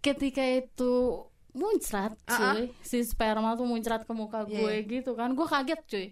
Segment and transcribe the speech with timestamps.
[0.00, 2.38] ketika itu muncrat Ah, ah.
[2.54, 2.70] cuy.
[2.80, 5.34] Si sperma tuh muncrat ke muka Iya, gue gitu kan.
[5.34, 6.06] Gue kaget cuy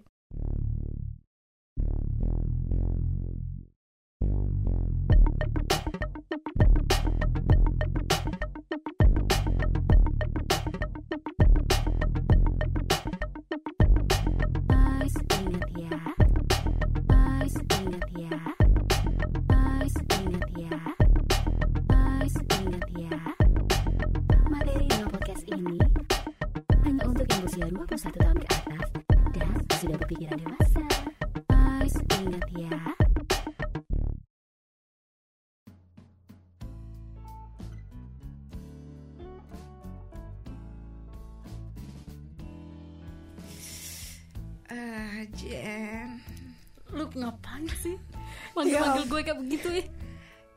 [49.29, 49.89] kayak begitu ih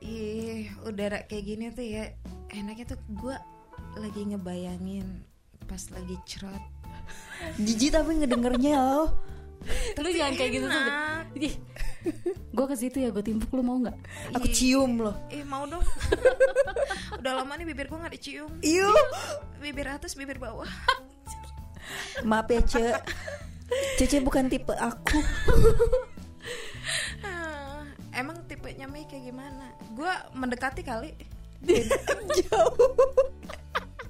[0.02, 2.09] Ih, udara kayak gini tuh ya
[2.49, 3.38] enaknya tuh gue
[4.02, 5.05] lagi ngebayangin
[5.70, 6.63] pas lagi cerot.
[7.62, 9.13] Jijik tapi ngedengernya loh.
[10.01, 10.84] lu jangan kayak gitu tuh
[12.51, 13.93] gue ke situ ya gue timpuk lu mau nggak
[14.41, 15.13] Aku cium loh.
[15.29, 15.85] Eh mau dong.
[17.21, 18.51] Udah lama nih bibir gue nggak dicium.
[18.65, 18.90] Iyo.
[19.62, 20.65] Bibir atas, bibir bawah.
[22.29, 22.85] Maaf ya, Ce.
[24.01, 25.21] Cece bukan tipe aku.
[28.82, 29.65] Tipenya Mei kayak gimana?
[29.93, 31.13] Gue mendekati kali.
[32.41, 32.98] Jauh.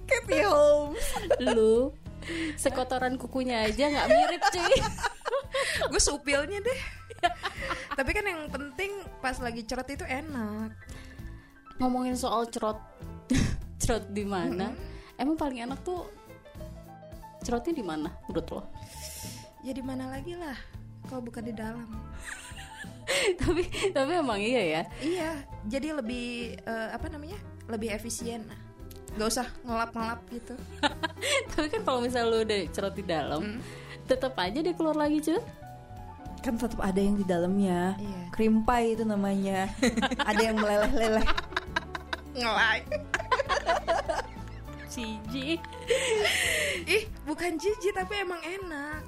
[0.07, 1.07] Katie Holmes.
[1.43, 1.91] lu
[2.55, 4.75] sekotoran kukunya aja nggak mirip cuy
[5.91, 6.81] Gue supilnya deh.
[7.99, 10.71] Tapi kan yang penting pas lagi cerot itu enak.
[11.83, 12.79] ngomongin soal cerot
[13.83, 14.71] cerot di mana
[15.19, 16.07] emang paling enak tuh
[17.43, 18.63] cerotnya di mana menurut lo
[19.67, 20.55] Ya di mana lagi lah
[21.11, 21.91] kalau bukan di dalam.
[23.41, 25.31] tapi tapi emang iya ya Iya,
[25.67, 27.37] jadi lebih eh, apa namanya?
[27.67, 28.45] Lebih efisien.
[29.19, 30.55] Gak usah ngelap-ngelap gitu.
[31.51, 33.59] tapi kan kalau misalnya lo udah cerot di dalam
[34.07, 35.39] tetap aja dia keluar lagi cuy
[36.41, 37.93] Kan tetap ada yang di dalamnya.
[38.01, 38.21] Iya.
[38.33, 39.69] Cream pie itu namanya.
[40.29, 41.27] ada yang meleleh-leleh.
[42.33, 42.81] Ngelai.
[44.91, 45.55] Ciji
[46.83, 49.05] Ih, bukan jijik tapi emang enak.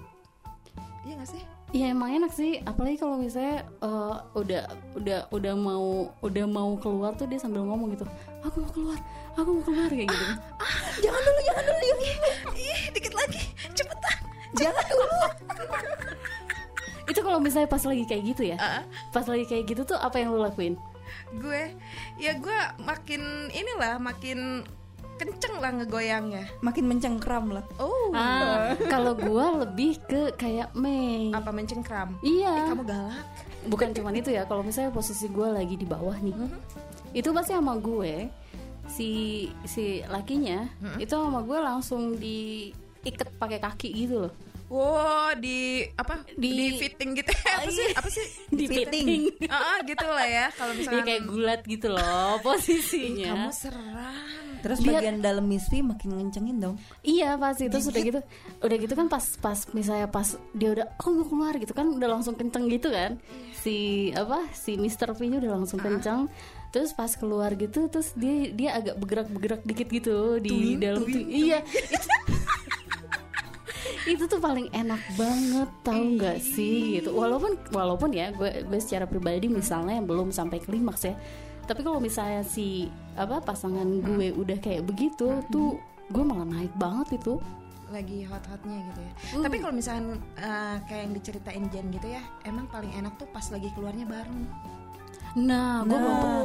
[1.03, 1.43] Iya gak sih?
[1.73, 4.63] Ya emang enak sih apalagi kalau misalnya eh, udah
[4.93, 5.85] udah udah mau
[6.21, 8.05] udah mau keluar tuh dia sambil ngomong gitu
[8.45, 8.99] aku mau keluar
[9.33, 10.25] aku mau keluar kayak gitu
[11.01, 11.81] jangan dulu, jangan dulu.
[11.83, 12.09] Ini.
[12.53, 13.41] Ih, dikit lagi.
[13.73, 14.17] Cepetan.
[14.53, 15.09] Jangan dulu.
[17.03, 18.83] itu kalau misalnya pas lagi kayak gitu ya Ah.
[19.11, 20.77] pas lagi kayak gitu tuh apa yang lo lakuin
[21.33, 21.73] Gue,
[22.15, 24.61] ya gue makin inilah, makin
[25.15, 26.45] kenceng lah ngegoyangnya.
[26.59, 27.63] Makin mencengkram lah.
[27.77, 31.29] Oh, Ah, kalau gua lebih ke kayak Mei.
[31.29, 32.17] apa mencengkram?
[32.19, 32.51] Iya.
[32.53, 33.25] Eh, kamu galak.
[33.65, 34.43] Bukan cuman itu ya.
[34.43, 36.35] Kalau misalnya posisi gua lagi di bawah nih,
[37.13, 38.27] itu pasti sama gue
[38.85, 39.09] si
[39.63, 44.33] si lakinya itu sama gue langsung diikat pakai kaki gitu loh.
[44.67, 46.25] Wow, di apa?
[46.27, 47.29] Di- Di, fitting gitu.
[47.55, 47.89] apa sih?
[47.93, 48.25] Apa sih?
[48.49, 49.29] Di fitting.
[49.45, 50.45] Ah, ah, gitu lah ya.
[50.51, 53.29] Kalau Dia misalnya kayak gulat gitu loh posisinya.
[53.29, 54.47] kamu seram.
[54.63, 56.75] Terus Lihat- bagian dalam misfi makin ngencengin dong.
[57.03, 58.19] Iya pasti itu sudah gitu,
[58.63, 62.07] udah gitu kan pas pas misalnya pas dia udah oh mau keluar gitu kan udah
[62.07, 63.19] langsung kenceng gitu kan.
[63.59, 65.11] Si apa si Mr.
[65.11, 66.31] V nya udah langsung kenceng.
[66.71, 71.21] Terus pas keluar gitu terus dia dia agak bergerak bergerak dikit gitu di dalam tuh
[71.21, 72.09] iya itu
[74.03, 77.15] itu tuh paling enak banget tahu nggak sih gitu.
[77.15, 81.15] Walaupun walaupun ya gue gue secara pribadi misalnya yang belum sampai klimaks ya.
[81.63, 87.21] Tapi kalau misalnya si apa pasangan gue udah kayak begitu tuh gue malah naik banget
[87.21, 87.37] itu
[87.87, 89.11] lagi hot-hotnya gitu ya.
[89.37, 93.45] Tapi kalau misalnya eh, kayak yang diceritain Jen gitu ya, emang paling enak tuh pas
[93.47, 94.49] lagi keluarnya bareng.
[95.35, 96.41] nah gue belum pernah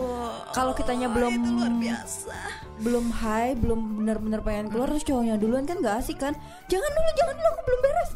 [0.53, 2.33] Kalau kitanya belum itu luar biasa.
[2.79, 6.33] belum high, belum benar-benar pengen keluar terus cowoknya duluan kan gak asik kan?
[6.69, 8.11] Jangan dulu, jangan dulu aku belum beres.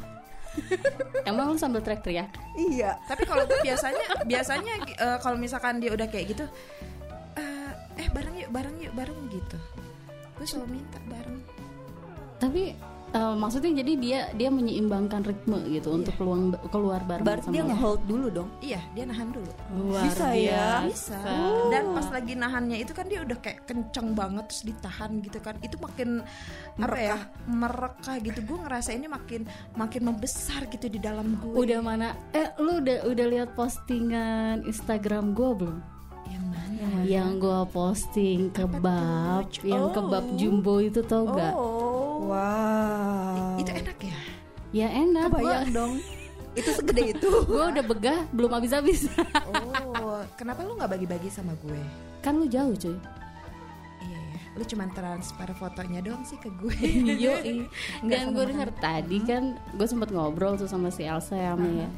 [1.28, 3.00] emang lu sambil teriak-teriak Iya.
[3.04, 6.44] Tapi kalau gue biasanya biasanya eh, kalau misalkan dia udah kayak gitu,
[7.36, 7.61] eh,
[7.98, 9.58] eh bareng yuk, bareng yuk, bareng gitu.
[10.38, 11.38] Gue selalu minta bareng.
[12.42, 12.74] tapi
[13.14, 17.62] eh, maksudnya jadi dia dia menyeimbangkan ritme gitu untuk keluar keluar bareng Berarti sama dia
[17.70, 18.48] nge-hold dulu dong.
[18.58, 19.52] Iya, dia nahan dulu.
[19.78, 20.82] luar Bisa ya?
[20.82, 21.18] Bisa.
[21.70, 25.54] Dan pas lagi nahannya itu kan dia udah kayak kenceng banget terus ditahan gitu kan.
[25.62, 26.26] Itu makin
[26.82, 27.18] apa ya?
[27.46, 28.40] Merekah gitu.
[28.42, 29.46] Gue ngerasa ini makin
[29.78, 31.54] makin membesar gitu di dalam gue.
[31.54, 35.78] udah mana eh lu udah udah lihat postingan Instagram gue belum
[36.82, 37.04] Yang mana?
[37.06, 39.92] yang gue posting kebab yang Oh.
[39.92, 42.26] kebab jumbo itu tau gak Oh.
[42.26, 43.54] Wow.
[43.56, 44.18] Itu enak ya?
[44.72, 45.94] ya enak Kebayang gue dong.
[46.52, 47.30] Itu segede itu.
[47.70, 49.00] udah begah belum habis habis
[49.96, 51.78] Oh, kenapa lu nggak bagi-bagi sama gue?
[52.18, 52.94] kan lu jauh cuy
[54.00, 54.38] Iya ya.
[54.52, 56.76] lu cuman transfer fotonya doang sih ke gue
[57.08, 57.34] Yo,
[58.00, 61.82] Nggak dan gue denger tadi kan gue sempet ngobrol tuh sama si Elsa ya Mei
[61.82, 61.90] ya.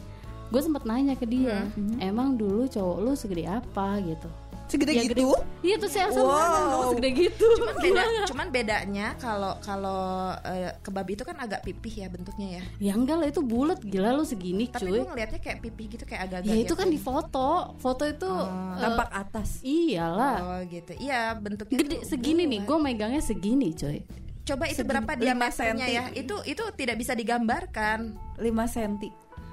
[0.47, 1.67] Gue sempet nanya ke dia,
[1.99, 4.29] emang dulu cowok lu segede apa gitu?
[4.75, 5.31] Segede Ya, gitu?
[5.61, 6.26] Iya tuh si Elsa Wow.
[6.26, 7.47] bilang, "Oh, segede gitu.
[7.55, 10.03] cuman beda cuman bedanya kalau kalau
[10.43, 14.11] eh, kebab itu kan agak pipih ya bentuknya ya Ya enggak lah itu bulat gila
[14.11, 14.99] lu segini tapi cuy.
[14.99, 16.75] gue ngelihatnya kayak pipih gitu kayak agak-agak Ya itu gitu.
[16.75, 17.50] kan di foto.
[17.76, 19.49] Foto itu eh, Tampak atas.
[19.62, 20.37] iyalah.
[20.43, 24.03] oh gitu iya bentuknya Gede tuh segini nih, gue megangnya segini coy.
[24.43, 28.93] coba itu Segini, berapa lima diameternya ya itu itu tidak bisa digambarkan 5 cm.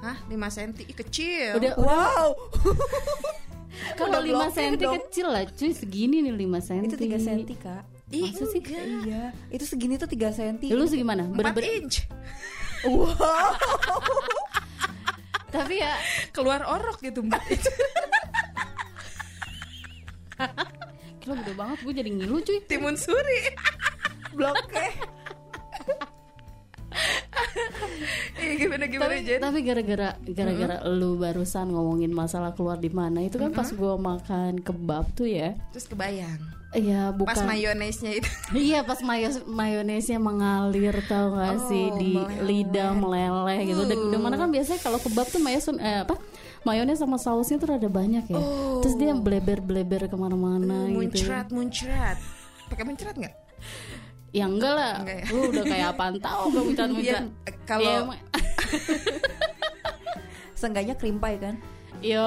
[0.01, 0.71] Hah, 5 cm?
[0.83, 1.49] Ih, kecil.
[1.55, 2.27] Udah Wow.
[3.95, 6.83] kalau udah 5 blokir cm kecil lah cuy, segini nih 5 cm.
[6.87, 7.83] Itu 3 cm, Kak.
[8.11, 8.61] Masa sih?
[9.07, 10.55] Iya, itu segini tuh 3 cm.
[10.67, 11.23] Ya, lu segimana?
[11.31, 11.97] 4 Bener-bener inch.
[15.51, 15.93] tapi ya
[16.33, 17.43] Keluar orok gitu, Mbak.
[21.21, 23.53] Gila gede banget gue jadi ngilu cuy Timun suri.
[24.33, 24.89] Bloknya.
[28.37, 29.39] Ih, gimana gimana tapi, Jen?
[29.39, 34.59] tapi gara-gara gara-gara lu barusan ngomongin masalah keluar di mana itu kan pas gue makan
[34.59, 36.39] kebab tuh ya Terus kebayang.
[36.71, 38.29] Iya bukan Pas mayonesnya itu.
[38.71, 42.39] Iya pas mayo mayonesnya mengalir tau gak sih Oh, di meleleh.
[42.41, 43.81] lidah meleleh gitu.
[43.85, 44.17] Dan Uh.
[44.17, 46.15] mana kan biasanya kalau kebab tuh mayones eh, apa
[46.63, 48.39] mayones sama sausnya tuh rada banyak ya.
[48.39, 48.79] Oh.
[48.79, 50.95] Terus dia bleber-bleber ke mana-mana gitu.
[50.95, 52.17] muncrat, muncrat.
[52.71, 53.35] Pakai muncrat nggak?
[54.31, 54.93] Ya enggak lah.
[54.99, 55.25] Enggak ya?
[55.27, 56.87] Lu udah kayak apaan tahu gak.
[57.03, 58.23] Iya, eh, kalau- Ya, emang-
[60.55, 61.55] Seenggaknya krimpai kan?
[61.99, 62.21] Yo.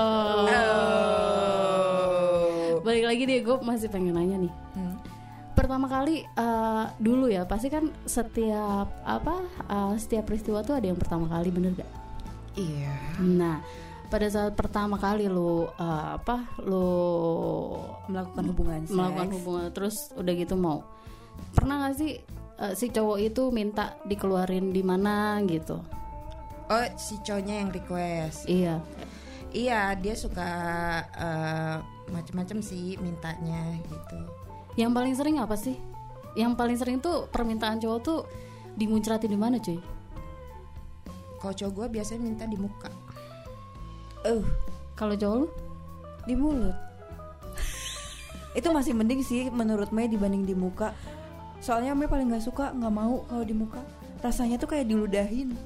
[1.45, 2.83] Oh.
[2.83, 4.53] Balik lagi deh gue masih pengen nanya nih.
[4.75, 4.97] Hmm.
[5.55, 9.35] Pertama kali eh, dulu ya pasti kan setiap apa
[9.65, 11.89] eh, setiap peristiwa tuh ada yang pertama kali bener gak?
[12.55, 12.95] Iya.
[13.21, 13.59] Nah,
[14.05, 16.87] pada saat pertama kali lo uh, apa lo
[18.07, 18.95] Melakukan hubungan seks.
[18.95, 20.87] melakukan hubungan terus udah gitu mau
[21.55, 22.21] pernah gak sih
[22.61, 25.81] uh, si cowok itu minta dikeluarin di mana gitu?
[26.69, 28.49] Oh, si cowoknya yang request.
[28.49, 28.81] Iya.
[29.55, 30.51] Iya, dia suka
[31.15, 31.77] eh,
[32.11, 34.19] macem-macem sih mintanya gitu.
[34.75, 35.79] Yang paling sering apa sih?
[36.35, 38.27] Yang paling sering tuh permintaan cowok tuh
[38.75, 39.79] dimuncratin di mana cuy?
[41.39, 42.91] Kalau cowok gue biasanya minta di muka.
[44.27, 44.43] Uh,
[44.99, 45.49] Kalau cowok lu?
[46.25, 46.77] di mulut.
[48.59, 50.97] itu masih mending sih menurut Mei dibanding di muka.
[51.65, 53.81] Soalnya Mei paling nggak suka nggak mau kalau di muka.
[54.21, 55.57] Rasanya tuh kayak diludahin.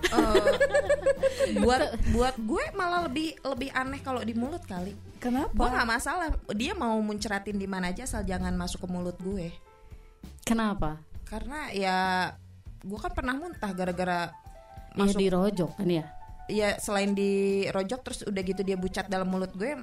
[0.00, 0.54] Eh,
[1.66, 1.82] buat
[2.14, 4.94] buat gue malah lebih lebih aneh kalau di mulut kali.
[5.18, 5.50] Kenapa?
[5.50, 6.28] Gue nggak masalah.
[6.54, 9.50] Dia mau muncratin di mana aja asal jangan masuk ke mulut gue.
[10.46, 11.02] Kenapa?
[11.26, 11.98] Karena ya
[12.80, 14.30] gue kan pernah muntah gara-gara
[14.94, 15.18] Ya masuk.
[15.18, 16.04] dirojok kan ya?
[16.50, 19.78] Ya selain di rojok terus udah gitu dia bucat dalam mulut gue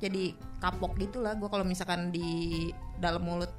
[0.00, 2.66] jadi kapok gitu lah gue kalau misalkan di
[2.98, 3.52] dalam mulut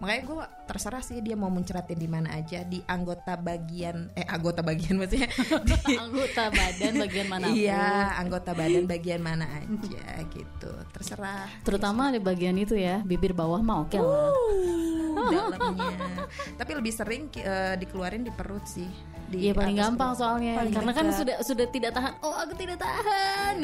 [0.00, 4.64] makanya gue terserah sih dia mau muncratin di mana aja di anggota bagian eh anggota
[4.64, 5.28] bagian maksudnya.
[5.86, 7.46] Di Anggota badan bagian mana?
[7.52, 10.72] iya anggota badan bagian mana aja gitu.
[10.96, 11.46] Terserah.
[11.62, 14.32] Terutama di bagian itu ya, bibir bawah mah oke lah.
[15.32, 15.96] dalamnya.
[16.56, 18.88] Tapi lebih sering eh, dikeluarin di perut sih
[19.30, 21.18] di Iya paling gampang soalnya Paling karena kan dekat.
[21.22, 22.12] sudah sudah tidak tahan.
[22.26, 23.54] Oh aku tidak tahan.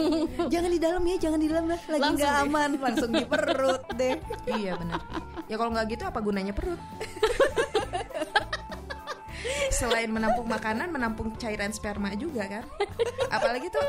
[0.52, 1.80] jangan di dalam ya, jangan di dalam lah.
[1.88, 4.20] Lagi nggak aman, langsung di perut deh.
[4.60, 5.00] iya benar
[5.48, 6.80] ya kalau nggak gitu apa gunanya perut
[9.78, 12.64] selain menampung makanan menampung cairan sperma juga kan
[13.28, 13.84] apalagi tuh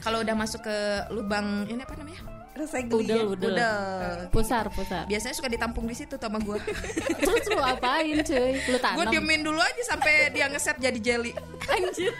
[0.00, 0.76] kalau udah masuk ke
[1.12, 3.24] lubang ini apa namanya Rasa geli Udel, ya.
[3.24, 3.50] udel.
[3.54, 5.06] udel Pusar, pusar.
[5.06, 6.58] biasanya suka ditampung di situ sama gue
[7.22, 8.52] Terus lu apain cuy?
[8.58, 9.06] Lu gue tanam?
[9.08, 11.32] diemin dulu aja sampai dia ngeset jadi jelly
[11.66, 12.12] Anjir.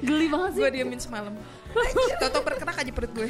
[0.00, 0.60] Geli banget sih.
[0.60, 1.32] gue diemin semalam
[2.20, 3.28] Toto berkerak aja perut gue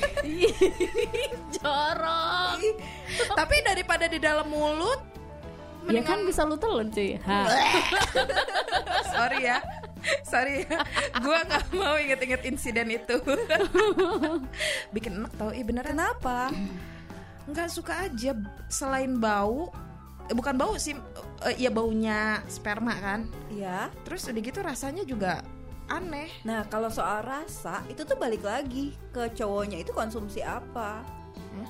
[1.55, 2.59] Jorok.
[3.33, 5.00] tapi daripada di dalam mulut
[5.85, 7.21] Ya kan bisa lu telan cuy.
[9.14, 9.61] Sorry ya
[10.23, 10.80] sorry ya
[11.18, 13.16] gue nggak mau inget-inget insiden itu
[14.94, 16.50] bikin enak tau ih beneran Kenapa?
[17.44, 18.32] nggak suka aja
[18.66, 19.68] selain bau
[20.26, 20.96] eh, bukan bau sih
[21.44, 23.20] eh, ya baunya sperma kan
[23.52, 23.92] Iya.
[24.02, 25.44] terus udah gitu rasanya juga
[25.84, 31.04] aneh Nah, kalau soal rasa itu tuh balik lagi ke cowoknya itu konsumsi apa.
[31.37, 31.68] Hmm?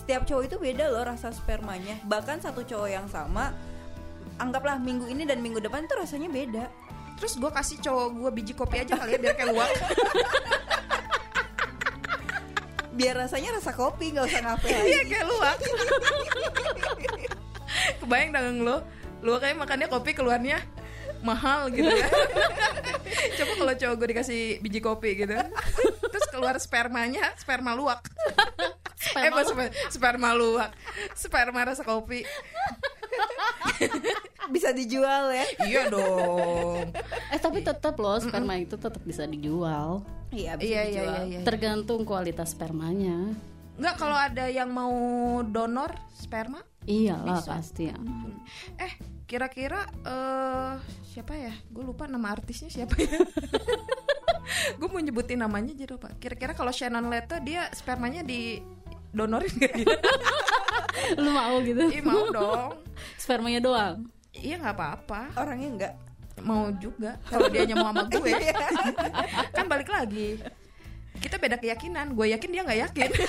[0.00, 2.00] Setiap cowok itu beda loh rasa spermanya.
[2.08, 3.52] Bahkan satu cowok yang sama
[4.40, 6.64] anggaplah minggu ini dan minggu depan tuh rasanya beda.
[7.18, 9.70] Terus gue kasih cowok gue biji kopi aja kali ya biar kayak luak
[12.94, 14.86] Biar rasanya rasa kopi, nggak usah ngapain.
[14.90, 15.58] iya kayak luak
[17.98, 18.76] kebayang dong lo
[19.24, 20.62] lo kayak makannya kopi keluarnya
[21.24, 22.06] mahal gitu ya.
[23.40, 25.32] Coba kalau cowok gue dikasih biji kopi gitu.
[26.12, 27.72] Terus keluar spermanya sperma
[28.94, 30.70] luak eh pas sperma, sperma luwak
[31.12, 32.24] sperma rasa kopi.
[34.52, 35.44] Bisa dijual ya.
[35.64, 36.92] iya dong.
[37.32, 40.04] Eh tapi tetap loh sperma itu tetap bisa dijual.
[40.34, 41.40] Iya, iya iya iya iya.
[41.46, 43.34] Tergantung kualitas spermanya.
[43.74, 44.94] Enggak kalau ada yang mau
[45.42, 47.98] donor sperma iyalah pasti ya.
[48.78, 48.92] Eh
[49.24, 50.74] kira-kira eh
[51.08, 51.54] siapa ya?
[51.72, 53.18] Gue lupa nama artisnya siapa ya.
[54.78, 58.60] Gue mau nyebutin namanya jadi lupa kira-kira kalau Shannon Leto dia spermanya di
[59.14, 59.96] donorin gak gitu
[61.20, 61.84] lu mau gitu?
[61.90, 62.70] Ih, mau dong.
[63.18, 63.96] Spermanya doang?
[64.34, 65.20] Iya nggak apa-apa.
[65.38, 65.94] Orangnya enggak.
[66.42, 68.34] mau juga kalau dia mau sama gue.
[69.56, 70.36] Kan balik lagi.
[71.22, 72.12] Kita beda keyakinan.
[72.12, 73.10] Gue yakin dia nggak yakin.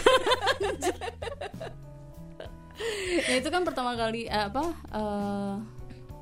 [3.31, 5.55] Ya itu kan pertama kali eh, apa eh,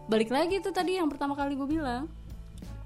[0.05, 2.05] balik lagi tuh tadi yang pertama kali gue bilang.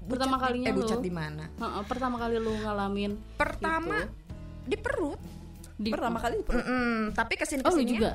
[0.08, 1.04] Pertama kalinya eh bucat lu.
[1.04, 1.52] di mana?
[1.52, 4.08] Heeh, pertama kali lu ngalamin pertama
[4.64, 5.20] di perut
[5.78, 6.66] di Pertama kali di perut.
[6.66, 8.12] Mm-mm, tapi ke sini oh lu ke sininya juga?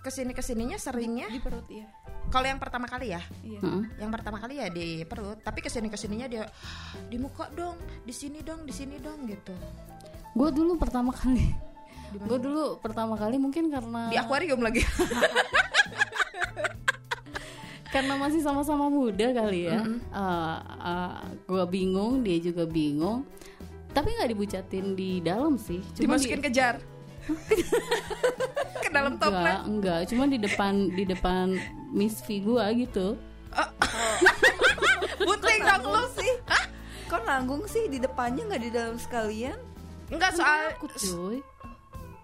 [0.00, 1.84] ke sini ke sininya seringnya Di perut ya.
[2.26, 3.20] kalau yang pertama kali ya?
[3.44, 3.60] Iya.
[4.00, 6.48] Yang pertama kali ya di perut tapi ke sini ke sininya dia
[7.06, 9.52] di muka dong di sini dong di sini dong gitu.
[10.32, 11.44] Gue dulu pertama kali.
[12.16, 14.80] Gue dulu pertama kali mungkin karena di akuarium lagi.
[17.86, 19.80] Karena masih sama-sama muda kali ya.
[21.46, 23.24] Gue bingung dia juga bingung
[23.96, 26.76] tapi nggak dibucatin di dalam sih cuma dimasukin ke jar
[28.84, 29.58] ke dalam enggak toplet.
[29.66, 31.58] Enggak cuma di depan di depan
[31.90, 33.18] Miss V gua gitu.
[35.26, 36.32] Bunting dong lu sih.
[37.10, 37.90] Kok nanggung sih?
[37.90, 39.58] Di depannya nggak di dalam sekalian?
[40.06, 41.38] enggak soal takut cuy.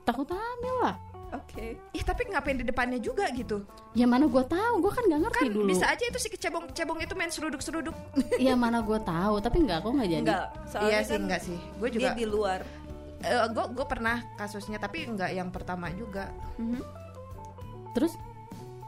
[0.07, 1.81] Takut hamil lah Oke.
[1.97, 5.45] Ih tapi ngapain di depannya juga gitu ya mana gue tahu gue kan nggak ngerti
[5.49, 7.97] Kan dulu bisa aja itu si kecebong-cebong itu main seruduk-seruduk
[8.47, 10.47] ya mana gue tahu tapi nggak kok nggak jadi Enggak.
[10.69, 12.61] Soalnya Iya sih kan enggak sih Gue Dia juga di luar.
[13.53, 16.29] Gue gue pernah kasusnya tapi enggak yang pertama juga
[17.93, 18.17] terus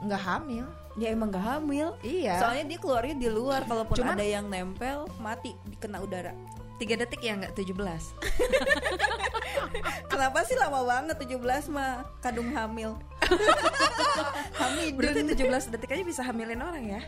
[0.04, 1.98] Enggak hamil Ya emang gak hamil.
[2.06, 3.66] Iya Soalnya dia keluarnya di luar.
[3.66, 6.30] Kalaupun Cuman- ada yang nempel, mati kena udara.
[6.74, 7.74] Tiga detik ya enggak 17
[10.10, 12.98] Kenapa sih lama banget 17 mah kadung hamil.
[14.60, 17.02] hamil Berarti 17 detik aja bisa hamilin orang ya?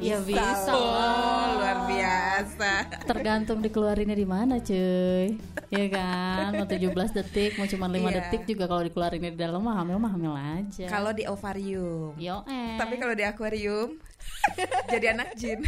[0.00, 2.70] Ya bisa Oh luar biasa.
[3.04, 5.36] Tergantung dikeluarinnya di mana cuy.
[5.68, 6.56] Ya kan?
[6.56, 8.10] Mau 17 detik mau cuma 5 Iya.
[8.18, 10.88] detik juga kalau dikeluarinnya di dalam mah hamil mah hamil aja.
[10.88, 12.16] Kalau di ovarium.
[12.18, 12.80] Yo eh.
[12.80, 13.94] Tapi kalau di akuarium
[14.92, 15.66] Jadi anak jin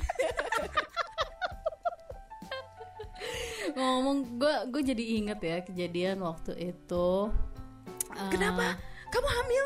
[3.75, 7.31] ngomong gue gue jadi inget ya kejadian waktu itu.
[8.14, 8.78] Eh, Kenapa?
[9.11, 9.64] Kamu hamil?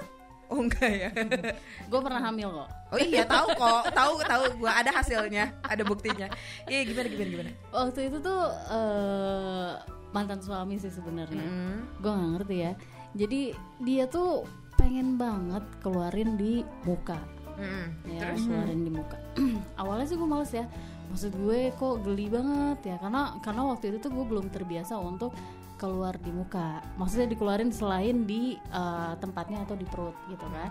[0.48, 1.10] Oh enggak ya.
[1.92, 2.68] Gue pernah hamil kok.
[2.96, 3.92] Oh iya tahu kok.
[3.92, 4.80] Tahu tahu gua.
[4.80, 5.52] Ada hasilnya.
[5.60, 6.32] Ada buktinya.
[6.64, 7.50] Iya gimana gimana gimana?
[7.68, 8.40] Waktu itu tuh
[8.72, 9.72] eh,
[10.16, 11.44] mantan suami sih sebenarnya.
[11.44, 12.00] Mm.
[12.00, 12.72] gue nggak ngerti ya.
[13.12, 13.40] Jadi
[13.84, 14.48] dia tuh
[14.80, 17.20] pengen banget keluarin di muka.
[17.60, 17.86] Mm.
[18.16, 19.16] ya keluarin di muka.
[19.84, 20.64] Awalnya sih gue males ya
[21.08, 25.32] maksud gue kok geli banget ya karena karena waktu itu tuh gue belum terbiasa untuk
[25.78, 26.82] keluar di muka.
[26.98, 30.70] Maksudnya dikeluarin selain di eh, tempatnya atau di perut gitu kan.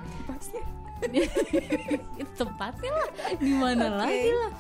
[2.19, 3.09] Itu tempatnya lah.
[3.37, 4.51] Di mana lagi lah?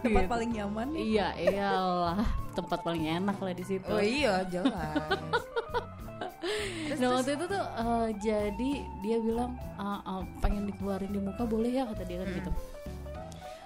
[0.00, 0.32] Tempat Gitu.
[0.32, 0.88] paling nyaman.
[0.96, 2.24] iya iyalah.
[2.56, 3.86] Tempat paling enak lah di situ.
[3.86, 5.20] Oh iya jelas.
[6.98, 11.70] Nah waktu itu tuh eh, jadi dia bilang "Ah, ah, pengen dikeluarin di muka boleh
[11.70, 11.84] ya?
[11.86, 12.50] kata dia kan gitu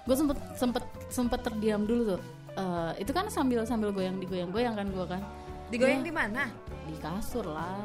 [0.05, 2.21] gue sempet sempet sempet terdiam dulu tuh.
[2.55, 5.21] Eh, itu kan sambil sambil goyang digoyang goyang kan gue kan.
[5.67, 6.45] Digoyang di mana?
[6.85, 7.81] di kasur lah.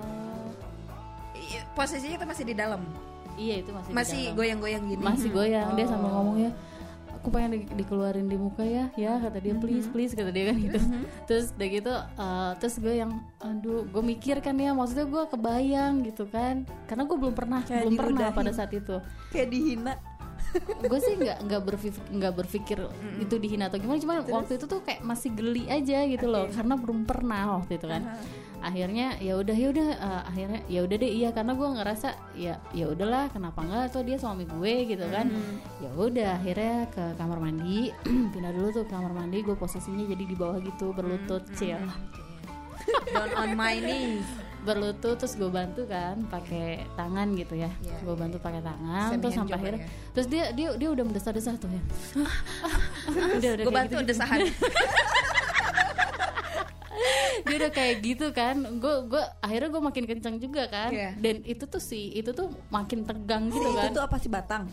[1.32, 2.84] I- Posisinya itu masih di dalam?
[3.34, 5.00] Iya itu masih Masih goyang-goyang gini?
[5.00, 5.90] Masih goyang dia Oh.
[5.90, 6.52] sambil ngomong ya
[7.10, 9.52] aku pengen di- dikeluarin di muka ya ya kata dia.
[9.54, 10.80] Please please kata dia kan gitu.
[11.24, 15.94] Terus udah gitu eh, terus gue yang aduh gue mikir kan ya maksudnya gue kebayang
[16.02, 16.64] gitu kan.
[16.84, 18.38] Karena gue belum pernah Kayak belum pernah diludahin.
[18.38, 18.96] pada saat itu.
[19.30, 19.94] Kayak dihina.
[20.80, 22.78] Gue sih nggak nggak berpikir nggak berpikir
[23.22, 26.74] itu dihina atau gimana cuma waktu itu tuh kayak masih geli aja gitu loh karena
[26.74, 28.02] belum pernah waktu itu kan.
[28.60, 32.60] Akhirnya ya udah ya udah eh, akhirnya ya udah deh iya karena gue ngerasa ya
[32.76, 35.32] ya udahlah kenapa enggak atau dia suami gue gitu kan.
[35.80, 37.88] Ya udah akhirnya ke kamar mandi
[38.36, 41.80] pindah dulu tuh ke kamar mandi gue posisinya jadi di bawah gitu berlutut cil
[43.14, 44.26] Down on my knees
[44.60, 47.72] berlutut terus gue bantu kan pakai tangan gitu ya.
[47.80, 49.88] Iya, gue bantu pakai tangan Semi terus sampai akhirnya ya.
[50.12, 51.82] terus dia dia dia udah mendesah-desah tuh ya.
[53.40, 54.38] Udah udah Gue bantu gitu, desahan
[57.40, 58.56] dia udah kayak gitu kan.
[58.78, 60.90] Gue gue akhirnya gue makin kencang juga kan.
[60.92, 61.10] Iya.
[61.16, 63.90] dan itu tuh sih itu tuh makin tegang gitu Itu kan.
[63.90, 64.68] tuh apa sih batang?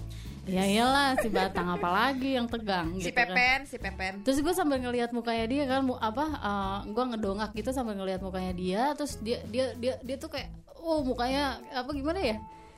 [0.48, 3.28] Ya iyalah si batang apalagi yang tegang si gitu kan.
[3.30, 7.70] Pepen si Pepen Terus gue sambil ngelihat mukanya dia kan apa uh, gue ngedongak gitu
[7.70, 12.18] sambil ngelihat mukanya dia terus dia dia dia dia tuh kayak oh mukanya apa gimana
[12.18, 12.38] ya?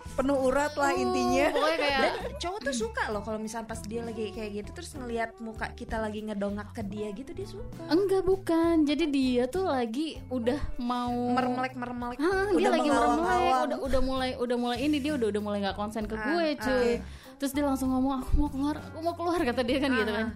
[0.10, 4.02] penuh urat lah intinya Pokoknya kayak dan cowok tuh suka loh kalau misalnya pas dia
[4.02, 8.26] lagi kayak gitu terus ngelihat muka kita lagi ngedongak ke dia gitu dia suka enggak
[8.26, 8.90] bukan.
[8.90, 13.62] Jadi dia tuh lagi udah mau mermelek mermelek Hah, dia Udah lagi meremlek, mengawang-awang.
[13.70, 16.48] udah udah mulai udah mulai ini dia udah udah mulai nggak konsen ke Ah, gue,
[16.58, 16.92] cuy.
[17.39, 20.17] Terus dia langsung ngomong aku mau keluar, aku mau keluar kata dia kan gitu Ah.
[20.19, 20.27] kan.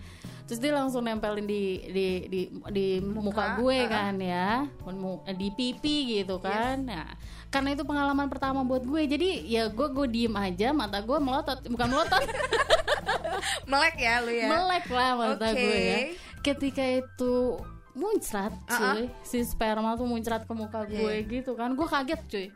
[0.43, 3.87] Terus dia langsung nempelin di di di di muka, gue ah.
[3.87, 6.83] kan ya, Mu- di pipi gitu kan.
[6.83, 7.15] Nah,
[7.47, 9.03] karena itu pengalaman pertama buat gue.
[9.05, 12.23] Jadi ya gue gue diem aja, mata gue melotot, bukan melotot,
[13.71, 15.59] melek ya lu ya melek lah mata Oke.
[15.59, 15.97] gue ya.
[16.41, 17.55] Ketika itu
[17.93, 22.21] muncrat Ah, cuy si sperma tuh muncrat ke muka Iya, gue gitu kan gue kaget
[22.25, 22.47] cuy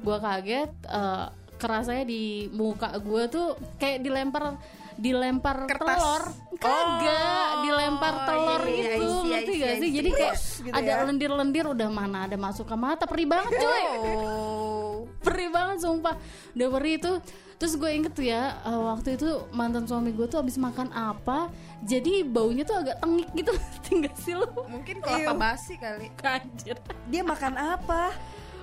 [0.00, 1.26] gue kaget eh,
[1.64, 4.60] kerasanya di muka gue tuh kayak dilempar
[4.94, 5.96] dilempar Kertas.
[5.96, 6.24] telur.
[6.60, 9.80] Kagak Oh, dilempar telur iya, iya, gitu I see, I ngerti see, gak sih?
[9.80, 9.92] see.
[9.96, 11.02] jadi kayak gitu ada ya.
[11.08, 13.82] lendir-lendir udah mana ada masuk ke mata perih banget cuy.
[14.14, 14.84] Oh
[15.24, 16.14] perih banget sumpah.
[16.52, 17.12] Udah perih itu
[17.54, 21.48] terus gue inget tuh ya eh, waktu itu mantan suami gue tuh abis makan apa
[21.86, 23.52] jadi baunya tuh agak tengik gitu.
[23.88, 24.46] Tinggal sih lu?
[24.68, 26.12] Mungkin kelapa basi kali.
[26.22, 26.76] Anjir.
[27.08, 28.12] Dia makan apa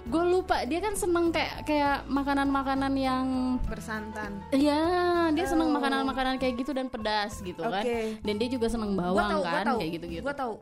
[0.01, 3.25] gue lupa dia kan seneng kayak kayak makanan-makanan yang
[3.69, 7.85] bersantan Iya, dia seneng makanan-makanan kayak gitu dan pedas gitu kan.
[7.85, 8.17] Oke.
[8.25, 10.23] Dan dia juga seneng gua bawang tahu gua kan tahu kayak gitu-gitu.
[10.25, 10.53] gua tahu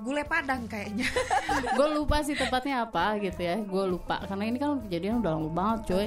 [0.00, 1.04] gulai padang kayaknya
[1.76, 3.60] gue lupa sih tepatnya apa gitu ya.
[3.60, 6.06] Gue lupa karena ini kan kejadian udah lama banget, coy.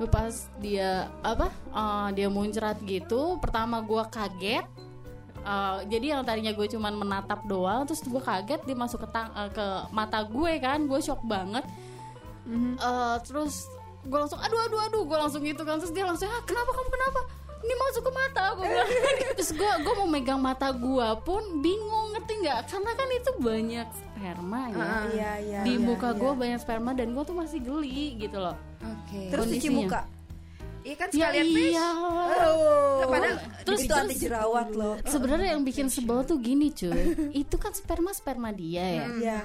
[0.00, 1.52] Gue pas dia apa?
[1.52, 4.64] eh, dia muncrat gitu, pertama gue kaget.
[5.40, 9.32] Eh, jadi yang tadinya gue cuman menatap doang, terus gue kaget dia masuk ke tang-
[9.32, 11.64] eh, ke mata gue kan, gue shock banget.
[12.76, 13.64] Eh, terus
[14.00, 16.88] gue langsung aduh aduh aduh gue langsung gitu kan terus dia langsung ah kenapa kamu
[16.88, 17.20] kenapa?
[17.60, 18.88] Ini masuk ke mata gue bilang.
[19.36, 22.72] Terus gue gue mau megang mata gue pun bingung ngerti nggak?
[22.72, 24.88] Karena kan itu banyak sperma ya.
[25.12, 26.16] Iya iya di iya, muka iya.
[26.16, 28.56] gue banyak sperma dan gue tuh masih geli gitu loh.
[28.80, 29.28] Oke.
[29.28, 30.08] Terus cuci muka
[30.80, 31.88] iya kan ya sekalian face iya.
[32.40, 32.98] Oh.
[33.04, 34.94] Padahal terus itu anti jerawat loh.
[35.02, 37.14] sebenarnya yang bikin sebel tuh gini cuy.
[37.42, 39.04] Itu kan sperma sperma dia ya.
[39.10, 39.38] Iya.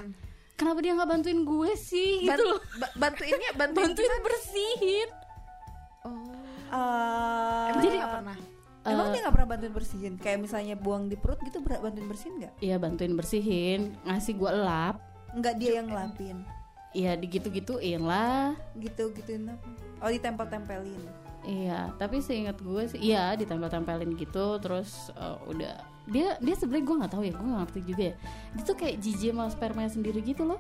[0.55, 2.59] kenapa dia nggak bantuin gue sih gitu Ban- loh?
[2.79, 4.23] ba- bantuinnya bantuin, bantuin gimana?
[4.23, 5.09] bersihin.
[6.01, 6.31] Oh.
[6.65, 8.37] Eh, emang Jadi- dia nggak pernah?
[8.85, 10.13] emang Eh, dia nggak pernah bantuin bersihin?
[10.15, 12.53] Kayak misalnya buang di perut gitu bantuin bersihin nggak?
[12.59, 15.01] Iya bantuin bersihin, ngasih gue lap,
[15.33, 16.37] nggak dia yang ngelapin
[16.95, 18.55] Iya digitu-gituin lah.
[18.79, 19.67] gitu gituin apa?
[19.99, 21.01] Oh ditempel-tempelin
[21.45, 25.77] Iya, tapi seingat gue sih, iya ditempel-tempelin gitu, terus eh, udah.
[26.05, 28.15] Dia dia sebenarnya gue nggak tahu ya, gue nggak ngerti juga ya.
[28.57, 30.57] Dia tuh kayak jijik sama spermanya sendiri gitu loh.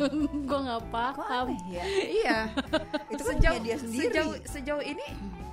[0.00, 0.10] Ah,
[0.48, 1.46] gue nggak paham.
[1.70, 1.84] ya?
[1.86, 2.38] Iya.
[3.12, 4.02] Itu kan sejauh dia sendiri.
[4.10, 5.06] sejauh sejauh ini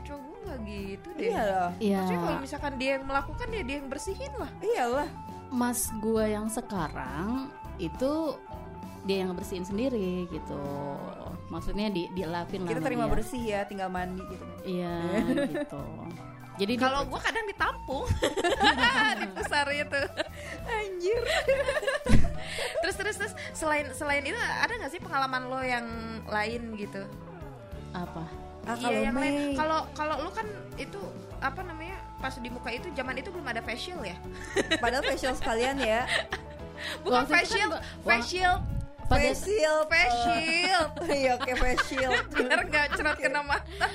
[0.06, 1.28] cowok gue nggak gitu deh.
[1.30, 1.70] Iya loh.
[1.78, 4.52] Iya, Maksudnya kalau misalkan dia yang melakukan ya dia yang bersihin lah.
[4.62, 5.10] Iyalah.
[5.48, 8.12] Mas gue yang sekarang itu
[9.08, 10.62] dia yang bersihin sendiri gitu.
[11.48, 12.70] Maksudnya di dilapin lah.
[12.70, 13.14] kita terima dia.
[13.16, 14.96] bersih ya tinggal mandi gitu Iya
[15.56, 15.82] gitu.
[16.58, 18.06] Jadi kalau gue kadang ditampung.
[19.22, 20.02] Di pusar itu.
[20.66, 21.22] Anjir.
[22.82, 23.34] Terus terus terus.
[23.54, 25.86] Selain selain itu ada nggak sih pengalaman lo yang
[26.26, 27.06] lain gitu?
[27.94, 28.26] Apa?
[28.66, 29.34] ah, iya kalau yang lain.
[29.38, 29.54] Mei.
[29.54, 30.50] Kalau kalau lo kan
[30.82, 30.98] itu
[31.38, 34.18] apa namanya pas di muka itu zaman itu belum ada facial ya?
[34.82, 36.10] Padahal facial sekalian ya.
[37.06, 37.70] Bukan Waktu itu kan
[38.02, 38.54] facial
[39.08, 40.84] gua- facial Pada facial facial
[41.20, 43.88] iya oke facial biar nggak cerot kena mata.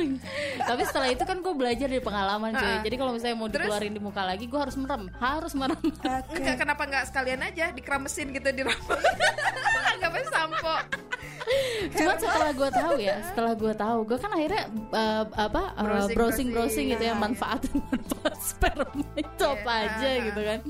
[0.70, 2.76] Tapi setelah itu kan gue belajar dari pengalaman cuy.
[2.84, 3.66] Jadi kalau misalnya mau Terus?
[3.66, 5.80] dikeluarin di muka lagi, gue harus merem, harus merem.
[6.30, 7.72] Enggak, kenapa nggak sekalian aja?
[7.72, 9.00] Dikeramesin gitu di rambut
[10.00, 10.74] nggak pakai sampo
[11.92, 16.14] Cuma setelah gue tahu ya, setelah gue tahu, gue kan akhirnya uh, apa uh, Browsing,
[16.14, 16.86] browsing browsing.
[16.94, 17.18] gitu ya iya.
[17.18, 18.86] manfaat manfaat sperma
[19.18, 20.60] itu Iya, apa aja gitu kan.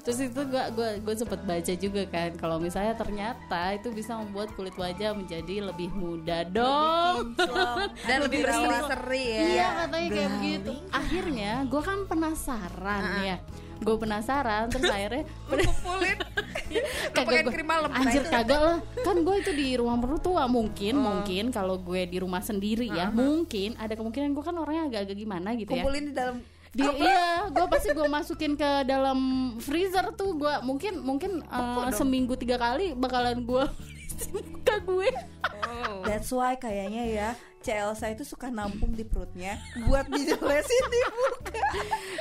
[0.00, 4.54] Terus itu gue gue gue sempet baca juga kan, kalau misalnya ternyata itu bisa membuat
[4.54, 7.34] kulit wajah menjadi lebih muda dong.
[8.08, 9.42] dan lebih berseri-seri ya.
[9.42, 10.70] Iya katanya kayak begitu.
[10.90, 13.36] Akhirnya gue kan penasaran ya.
[13.80, 16.18] Gue penasaran terus akhirnya kulit.
[17.16, 18.78] Kagak gua- krim malam Anjir kagak lah.
[19.02, 23.74] Kan gue itu di ruang mertua Mungkin Mungkin kalau gue di rumah sendiri ya Mungkin
[23.74, 25.82] Ada kemungkinan gue kan orangnya agak-agak gimana gitu ya.
[25.82, 26.38] Kumpulin di dalam
[26.74, 29.18] di, Iya Gue pasti gue masukin ke dalam
[29.58, 33.64] freezer tuh gue Mungkin Mungkin uh, seminggu tiga kali Bakalan gue
[34.34, 35.10] muka gue
[35.70, 36.02] Oh.
[36.04, 37.28] That's why kayaknya ya
[37.60, 41.60] Celsa itu suka nampung di perutnya buat dijolesin di muka.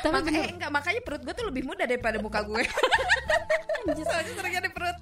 [0.03, 2.63] tapi makanya bener eh, enggak makanya perut gue tuh lebih mudah daripada muka gue.
[3.87, 4.97] Soalnya seringnya di perut.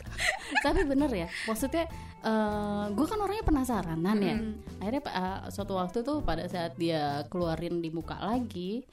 [0.62, 1.90] tapi bener ya maksudnya
[2.22, 4.36] eh, gue kan orangnya penasaranan ya
[4.78, 8.86] akhirnya eh, suatu waktu tuh pada saat dia keluarin di muka lagi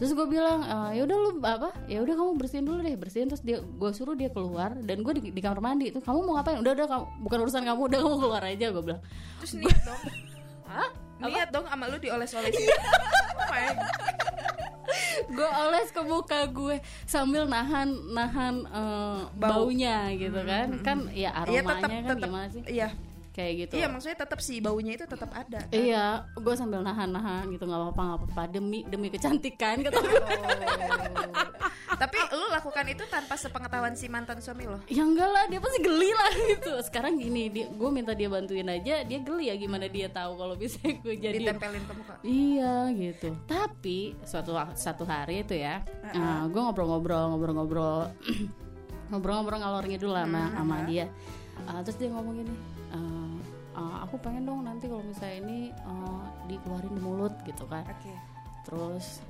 [0.00, 3.28] terus gue bilang ya udah lu apa ya udah kamu bersihin dulu deh bersihin.
[3.30, 5.90] Terus dia gue suruh dia keluar dan gue di, di kamar mandi.
[5.94, 6.58] Itu kamu mau ngapain?
[6.58, 9.02] Udah udah kamu bukan urusan kamu udah kamu keluar aja gue bilang.
[9.44, 10.00] Terus niat dong.
[10.72, 10.90] Hah?
[11.22, 12.66] Niat dong sama lu dioles-olesin.
[13.38, 13.64] Oh my
[15.32, 16.76] gue oles ke muka gue
[17.08, 19.68] sambil nahan nahan eh, Bau.
[19.68, 20.68] baunya gitu kan.
[20.84, 22.62] Kan ya Iya aromanya tetap kan tetap gimana sih?
[22.68, 22.88] Iya.
[23.32, 25.64] Kayak gitu Iya maksudnya tetap si baunya itu tetap ada.
[25.64, 25.72] kan?
[25.72, 30.20] Iya, gue sambil nahan-nahan gitu nggak apa-apa nggak apa-apa demi demi kecantikan kata gue.
[31.92, 34.78] Tapi lu lakukan itu tanpa sepengetahuan si mantan suami lo.
[34.84, 36.72] ya enggak lah, dia pasti geli lah gitu.
[36.84, 40.54] Sekarang gini, dia, gue minta dia bantuin aja, dia geli ya gimana dia tahu kalau
[40.54, 41.40] bisa gue jadi.
[41.40, 42.14] Ditempelin ke muka.
[42.20, 43.28] Iya gitu.
[43.48, 45.80] Tapi suatu satu hari itu ya,
[46.46, 48.12] gue ngobrol-ngobrol, ngobrol-ngobrol,
[49.10, 51.06] ngobrol-ngobrol ngalor ngidul lah sama, sama dia.
[51.62, 52.54] Ah, terus dia ngomong gini,
[52.90, 53.21] "Eh,
[53.76, 57.84] ah, aku pengen dong nanti kalau misalnya ini eh, dikeluarin di mulut gitu kan.
[57.88, 58.14] Oke.
[58.68, 59.20] Terus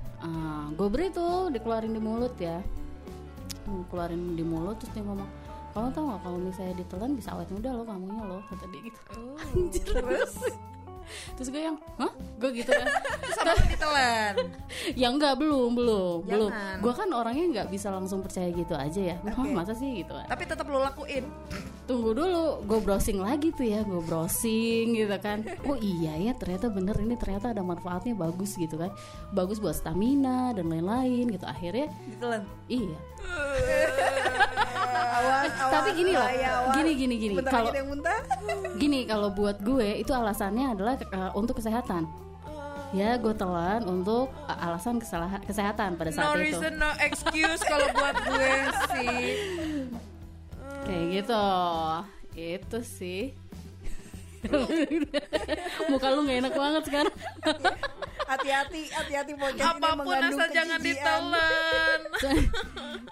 [0.78, 2.62] gue beri tuh dikeluarin di mulut ya,
[3.62, 5.30] Hmm, keluarin di mulut terus dia ngomong.
[5.72, 9.00] Kamu tau gak kalau misalnya ditelan bisa awet muda loh kamunya loh kata dia gitu.
[9.40, 10.32] Anjir, terus
[11.32, 12.86] terus gue yang hah gue gitu kan
[13.36, 14.34] Sama lu ditelan.
[15.00, 16.76] ya enggak belum belum belum Jangan.
[16.78, 19.50] gue kan orangnya nggak bisa langsung percaya gitu aja ya Hah, Oke.
[19.50, 21.24] masa sih gitu kan Tapi tetap lu lakuin.
[21.82, 26.66] tunggu dulu gue browsing lagi tuh ya gue browsing gitu kan oh iya ya ternyata
[26.66, 28.94] bener ini ternyata ada manfaatnya bagus gitu kan
[29.30, 32.42] bagus buat stamina dan lain-lain gitu akhirnya Ditelan.
[32.66, 33.41] iya awas.
[35.82, 36.74] Tapi gini loh bahaya, awas.
[36.74, 37.34] gini gini gini.
[37.42, 37.70] Kalau
[38.82, 42.06] gini kalau buat gue itu alasannya adalah eh, untuk kesehatan.
[42.92, 46.42] Ya gue telan untuk eh, alasan kesalahan kesehatan pada No saat itu.
[46.44, 48.52] reason, no excuse kalau buat gue
[48.92, 49.24] sih.
[50.86, 51.46] kayak gitu.
[52.32, 53.22] Itu sih.
[55.86, 57.14] Muka lu nggak enak banget sekarang.
[58.22, 62.00] Hati-hati, hati-hati podcast Apa pun asal jangan ditelan.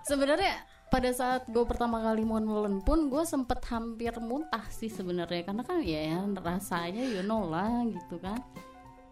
[0.02, 0.54] sebenarnya
[0.90, 5.46] pada saat gue pertama kali mau nelen pun gue sempet hampir muntah sih sebenarnya.
[5.46, 8.42] Karena kan ya, ya rasanya you know lah gitu kan.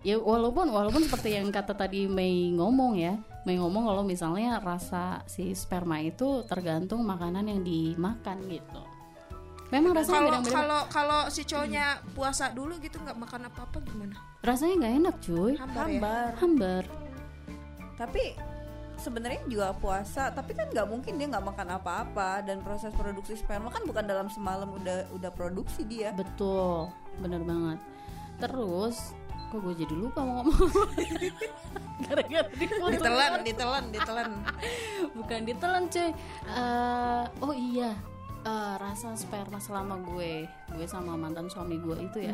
[0.03, 3.15] Ya walaupun walaupun seperti yang kata tadi Mei ngomong ya.
[3.47, 8.83] Mei ngomong kalau misalnya rasa si sperma itu tergantung makanan yang dimakan gitu.
[9.69, 10.55] Memang rasanya Kalau beda-beda.
[10.55, 14.17] kalau kalau si cowoknya puasa dulu gitu nggak makan apa-apa gimana?
[14.41, 15.53] rasanya nggak enak cuy.
[15.59, 16.01] Hambar ya.
[16.01, 16.31] Hambar.
[16.41, 16.85] hambar.
[17.99, 18.25] Tapi
[18.99, 23.71] sebenarnya juga puasa, tapi kan nggak mungkin dia nggak makan apa-apa dan proses produksi sperma
[23.71, 26.11] kan bukan dalam semalam udah udah produksi dia.
[26.13, 26.91] Betul,
[27.23, 27.79] bener banget.
[28.39, 29.15] Terus,
[29.51, 30.63] kok gue jadi lupa mau ngomong
[32.07, 32.49] Gara-gara.
[32.55, 34.31] Ditelan, ditelan, ditelan.
[35.19, 36.11] Bukan ditelan cuy
[36.47, 37.91] Eh, Oh iya
[38.49, 42.33] eh, Rasa sperma selama gue Gue sama mantan suami gue itu ya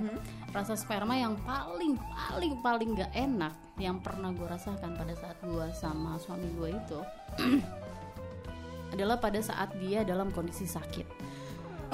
[0.55, 5.67] Rasa sperma yang paling, paling, paling gak enak Yang pernah gue rasakan pada saat gue
[5.75, 7.01] sama suami gue itu
[8.95, 11.35] Adalah pada saat dia dalam kondisi sakit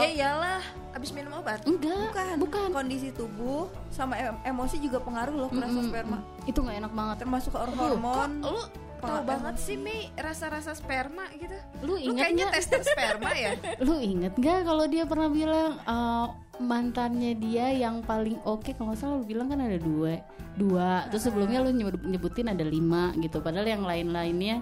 [0.00, 0.62] Ya iyalah,
[0.96, 1.60] abis minum obat.
[1.68, 6.18] Enggak, Bukan, bukan Kondisi tubuh sama em- emosi juga pengaruh loh ke rasa Mm-mm, sperma.
[6.48, 8.40] Itu gak enak banget Termasuk hormon.
[8.40, 8.64] Lu
[9.02, 11.56] tahu banget sih Mi rasa-rasa sperma gitu.
[11.80, 13.50] Lu Lu ingat kayaknya tester sperma ya?
[13.86, 16.26] Lu inget gak kalau dia pernah bilang eh,
[16.60, 20.20] mantannya dia yang paling oke kalau nggak salah lu bilang kan ada dua
[20.54, 24.60] dua terus sebelumnya lu nyebut- nyebutin ada lima gitu padahal yang lain-lainnya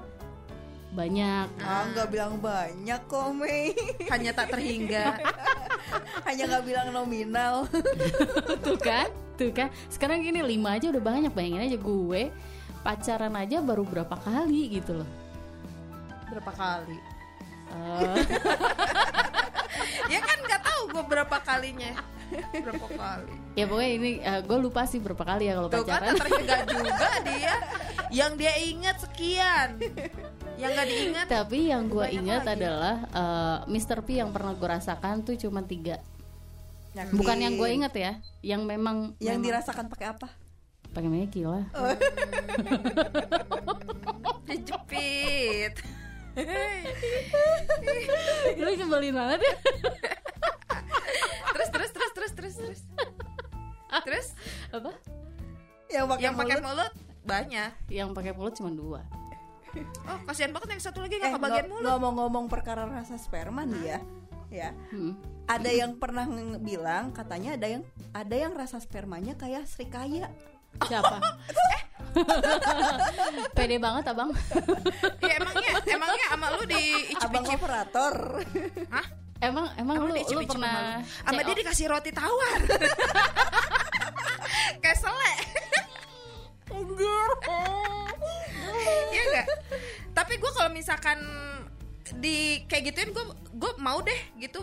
[0.89, 3.77] banyak Ah, nggak bilang banyak kok, Mei.
[4.13, 5.21] Hanya tak terhingga.
[6.27, 7.69] Hanya nggak bilang nominal.
[8.63, 12.23] tuh kan tuh kan sekarang gini lima aja udah banyak bayangin aja gue
[12.81, 15.09] pacaran aja baru berapa kali gitu loh
[16.29, 16.97] Berapa kali?
[17.69, 18.17] Eh,
[20.09, 21.93] Ya kan nggak tahu gue berapa kalinya.
[22.53, 23.33] Berapa kali?
[23.53, 26.57] ya pokoknya ini eh, gue lupa sih berapa kali ya kalau kan pacaran tak terhingga
[26.75, 27.55] juga dia.
[28.11, 29.69] Yang dia ingat sekian.
[30.57, 32.55] Yang nggak diingat tapi yang gue ingat lagi.
[32.61, 33.99] adalah eh, Mr.
[34.01, 35.97] P yang pernah gue rasakan tuh cuma tiga
[36.93, 37.15] Yakin.
[37.15, 38.13] bukan yang gue inget ya
[38.43, 40.29] yang memang Yang memang- dirasakan pakai apa?
[40.91, 41.65] Pakai Maggie lah
[44.45, 45.75] dijepit.
[48.57, 49.55] lu nyebelin banget ya
[51.51, 52.81] terus terus terus terus terus terus.
[54.05, 54.27] Terus
[54.71, 54.93] apa
[55.89, 56.67] Yang pakai yang pakai mulut.
[56.69, 56.93] mulut
[57.25, 57.71] banyak.
[57.89, 59.03] yang pakai mulut cuma dua
[60.05, 61.87] Oh, kasihan banget yang satu lagi Eh, nggak kebagian ngo- mulut.
[61.87, 63.99] ngomong-ngomong perkara rasa sperma nih ya.
[64.49, 64.71] Ya.
[64.89, 65.13] Hmm.
[65.45, 66.25] ada yang pernah
[66.59, 70.33] bilang katanya ada yang ada yang rasa spermanya kayak Srikaya.
[70.87, 71.17] Siapa?
[73.57, 74.31] Pede banget abang.
[75.23, 76.85] ya emangnya emangnya sama lu di
[77.19, 77.59] Abang icip-icip?
[77.59, 78.15] operator.
[78.91, 79.07] Hah?
[79.39, 82.59] Emang emang Emang lu lu pernah sama dia dikasih roti tawar.
[84.83, 85.35] Kayak sele
[89.09, 89.47] Iya enggak
[90.19, 91.19] tapi gue kalau misalkan
[92.19, 94.59] di kayak gituin gue gue mau deh gitu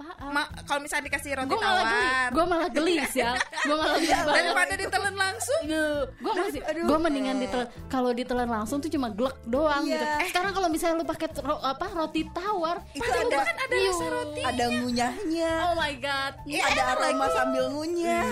[0.00, 0.30] apaan?
[0.30, 3.32] Ma- kalau misalnya dikasih roti Gue malah geli, tawar gue malah geli sih ya.
[3.58, 4.34] Gue malah geli banget.
[4.38, 5.60] daripada ditelan langsung
[5.98, 9.92] gue masih gue mendingan ditelan kalau ditelan langsung tuh cuma glek doang Iya.
[9.92, 10.04] gitu.
[10.16, 14.06] Eh, sekarang kalau misalnya lu pakai ro- apa roti tawar, Itu ada- kan ada rasa
[14.08, 14.42] roti.
[14.44, 15.50] Ada ngunyahnya.
[15.64, 16.32] Oh my god.
[16.46, 18.26] ada aroma sambil ngunyah.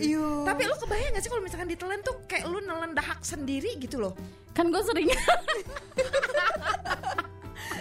[0.00, 0.42] Iyu.
[0.42, 4.00] tapi lu kebayang gak sih kalau misalkan ditelan tuh kayak lu nelen dahak sendiri gitu
[4.00, 4.16] loh
[4.50, 5.12] Kan gue sering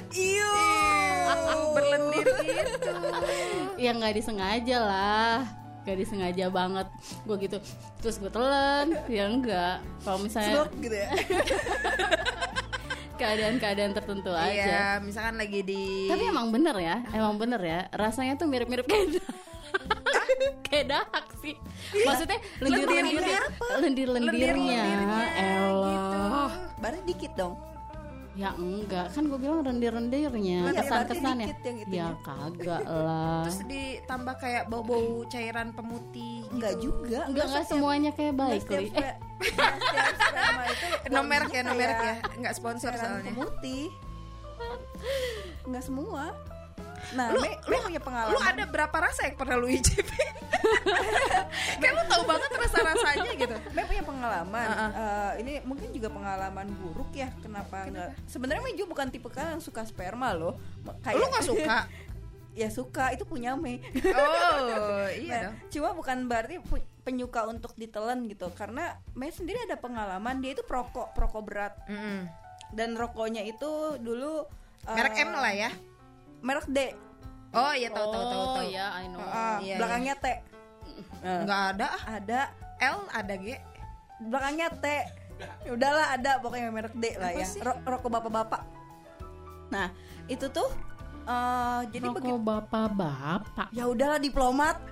[0.09, 0.53] Iyu.
[1.69, 2.91] berlendir gitu
[3.77, 5.37] ya nggak disengaja lah.
[5.79, 6.85] Gak disengaja banget
[7.23, 7.57] gue gitu
[7.97, 11.09] terus gue telan ya enggak kalau misalnya Slok gitu ya.
[13.19, 17.79] keadaan-keadaan tertentu aja iya misalkan lagi di Tapi emang bener ya, emang bener ya.
[17.91, 19.35] Rasanya tuh mirip-mirip kayak dahak.
[20.63, 21.55] kayak dahak sih.
[22.05, 23.41] Maksudnya lendir-lendirnya,
[23.81, 24.83] lendir-lendirnya.
[25.35, 26.51] Elah.
[26.79, 27.59] Baru dikit dong.
[28.39, 29.60] Ya enggak, kan gue bilang
[30.71, 30.80] Iya,
[31.43, 31.99] dikit yang itunya.
[31.99, 33.43] Ya kagak lah.
[33.43, 37.28] terus ditambah kayak bau-bau cairan pemutih Enggak juga.
[37.28, 38.89] Enggak enggak semuanya kayak baik, setiap, Li.
[38.95, 39.15] Eh,
[40.71, 43.91] itu no merek ya no merek ya nggak sponsor cairan soalnya pemutih.
[45.67, 46.32] Enggak semua.
[47.12, 48.31] Nah, Lu- Me, Me punya pengalaman.
[48.31, 50.29] lu ada berapa rasa yang pernah lu icipin
[51.79, 54.67] kayak lu tahu banget rasa rasanya gitu Me punya pengalaman.
[54.67, 54.91] Uh-uh.
[54.91, 57.31] Eh, ini mungkin juga pengalaman buruk ya.
[57.39, 58.12] Kenapa enggak?
[58.25, 60.55] Sebenarnya Me juga bukan tipe kan yang suka sperma loh.
[61.01, 61.77] Kayak lu nggak suka
[62.51, 63.79] ya suka itu punya Me.
[63.95, 66.59] oh iya Nah, dong cuma bukan berarti
[66.99, 72.27] penyuka untuk ditelan gitu karena Mei sendiri ada pengalaman dia itu perokok perokok berat Mm-mm.
[72.69, 74.43] dan rokoknya itu dulu
[74.83, 75.71] eh, merek M lah ya
[76.39, 76.80] merek D.
[77.49, 78.69] Oh iya tahu tahu tahu Oh tahu.
[78.69, 79.19] ya, I know.
[79.21, 80.25] Ah, iya, belakangnya T.
[81.19, 82.02] Nah, nggak ada ah.
[82.15, 82.39] ada.
[82.80, 83.47] L ada G.
[84.21, 84.86] Belakangnya T.
[85.67, 86.32] Udahlah ada.
[86.39, 87.47] Pokoknya merek D lah Apa ya.
[87.47, 87.60] sih?
[87.60, 88.62] Ro- rokok bapak-bapak.
[89.69, 89.89] Nah
[90.25, 90.69] itu tuh
[91.23, 93.67] eh, jadi Rokok begitu bapak-bapak.
[93.71, 94.78] ya udahlah diplomat.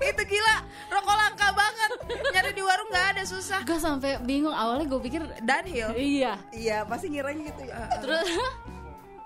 [0.00, 0.56] Itu gila.
[0.88, 1.67] Rokok langka banget
[2.08, 6.34] nyari di warung nggak ada susah Gue sampai bingung awalnya gue pikir Dunhill iya.
[6.50, 8.26] iya pasti ngiranya gitu ya Terus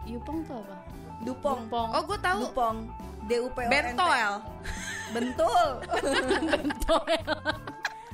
[0.03, 0.77] Yupong tuh apa?
[1.23, 1.89] Dupong Dupong.
[1.91, 2.77] oh gue tahu Dupong
[3.23, 4.33] D U P O N T Bentoel
[5.13, 5.69] Bentul.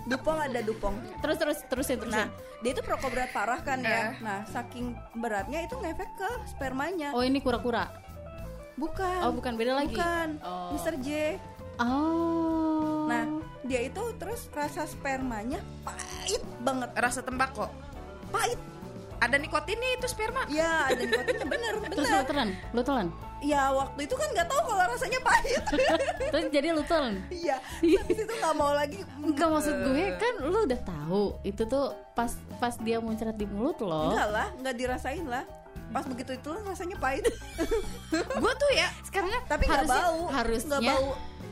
[0.08, 0.94] Dupong ada Dupong.
[1.20, 2.16] terus terus terusin terusin.
[2.16, 2.26] Nah,
[2.58, 3.86] dia itu perokok berat parah kan Eh.
[3.86, 4.04] ya.
[4.18, 7.12] Nah, saking beratnya itu ngefek ke spermanya.
[7.12, 7.92] Oh ini kura-kura.
[8.74, 9.20] Bukan.
[9.20, 9.92] Oh bukan beda lagi.
[9.92, 10.40] Bukan.
[10.40, 10.72] Oh.
[10.72, 10.96] Mr.
[10.98, 11.36] J.
[11.78, 13.06] Oh.
[13.06, 13.24] Nah,
[13.62, 16.90] dia itu terus rasa spermanya pahit banget.
[16.94, 17.70] rasa tembakau
[18.28, 18.58] Pahit.
[19.18, 22.26] ada nikotinnya itu sperma Ya, ada nikotinnya bener, terus lu bener.
[22.26, 23.08] telan, lu telan.
[23.38, 25.62] Ya, waktu itu kan nggak tahu kalau rasanya pahit.
[26.34, 27.22] Terus jadi lu telan.
[27.30, 27.62] Iya.
[27.62, 28.98] Habis itu nggak mau lagi.
[29.14, 31.86] Enggak maksud gue kan lu udah tahu itu tuh
[32.18, 34.10] pas pas dia muncrat di mulut lo.
[34.10, 35.46] Enggak lah, nggak dirasain lah.
[35.88, 37.24] Pas begitu itu rasanya pahit.
[38.42, 40.28] gue tuh ya Sekarang Tapi nggak bau.
[40.28, 41.08] harusnya Nggak bau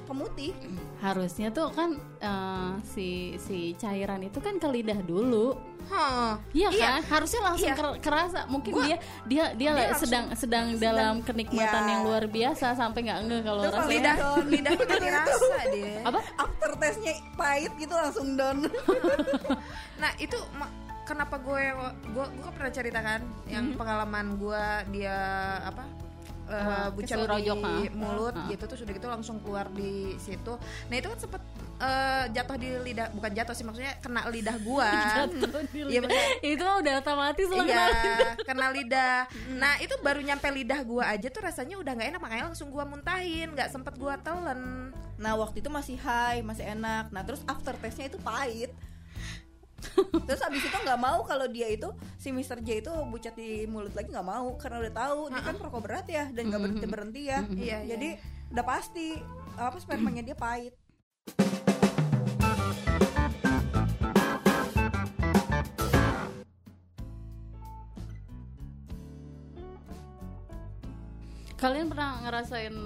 [0.06, 0.54] pemutih.
[0.96, 5.58] harusnya tuh kan eh, si si cairan itu kan ke lidah dulu.
[5.86, 6.38] Hah.
[6.50, 7.02] Iya kan?
[7.04, 7.76] Harusnya langsung Iya.
[7.76, 8.46] ker- kerasa.
[8.46, 11.90] Mungkin Gua- dia dia dia, dia sedang, sedang langsung- dalam kenikmatan ya.
[11.90, 13.86] yang luar biasa sampai nggak ngeh kalau rasanya.
[13.92, 14.72] lidah lidah
[15.20, 16.20] rasa dia Apa?
[16.36, 18.56] After testnya pahit gitu langsung down.
[20.02, 20.38] nah itu
[21.06, 21.62] kenapa gue
[22.08, 25.18] gue gue pernah ceritakan yang pengalaman gue dia
[25.62, 25.84] apa
[26.44, 27.90] eh, Ah, bucat keselur di ah.
[27.92, 28.46] mulut Ah.
[28.46, 30.54] gitu terus udah gitu langsung keluar di situ
[30.86, 31.42] nah itu kan sempet
[31.76, 36.00] eh, jatuh di lidah bukan jatuh sih maksudnya kena lidah gua Jatuh di Iya, lidah.
[36.06, 39.16] maksudnya- itu udah otomatis lah Iya, kena kena lidah.
[39.52, 42.84] Nah, itu baru nyampe lidah gua aja tuh rasanya udah nggak enak makanya langsung gua
[42.84, 44.90] muntahin, nggak sempet gua telen.
[45.16, 47.10] Nah waktu itu masih high, masih enak.
[47.10, 48.70] Nah terus after testnya itu pahit.
[50.26, 52.64] Terus abis itu nggak mau kalau dia itu si Mr.
[52.64, 56.06] J itu bucat di mulut lagi nggak mau karena udah tahu dia kan perokok berat
[56.08, 57.40] ya dan nggak berhenti berhenti ya.
[57.46, 58.08] Iya, iya, Jadi
[58.52, 59.16] udah pasti
[59.56, 60.74] apa spermanya dia pahit.
[71.56, 72.76] Kalian pernah ngerasain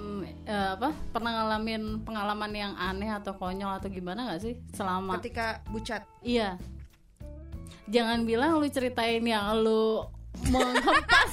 [0.47, 0.95] eh, apa?
[1.11, 6.07] Pernah ngalamin pengalaman yang aneh atau konyol atau gimana nggak sih selama Ketika bucat.
[6.23, 6.55] Iya.
[7.91, 10.07] Jangan bilang lu ceritain yang lu
[10.47, 11.31] menghempas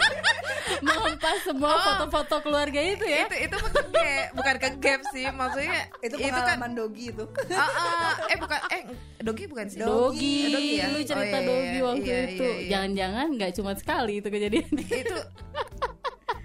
[0.80, 1.80] menghempas semua Oh.
[1.82, 3.56] foto-foto keluarga itu ya itu itu
[3.90, 8.58] ke bukan ke gap sih maksudnya itu kan pengalaman dogi itu Ah, ah, eh bukan
[8.70, 8.82] eh
[9.18, 10.86] dogi bukan sih Dogi, Dogi ya?
[10.88, 12.44] lu cerita Oh, iya, Dogi iya, waktu iya, itu.
[12.44, 12.68] iya, iya.
[12.70, 14.68] Jangan-jangan nggak cuma sekali itu kejadian.
[14.78, 15.16] itu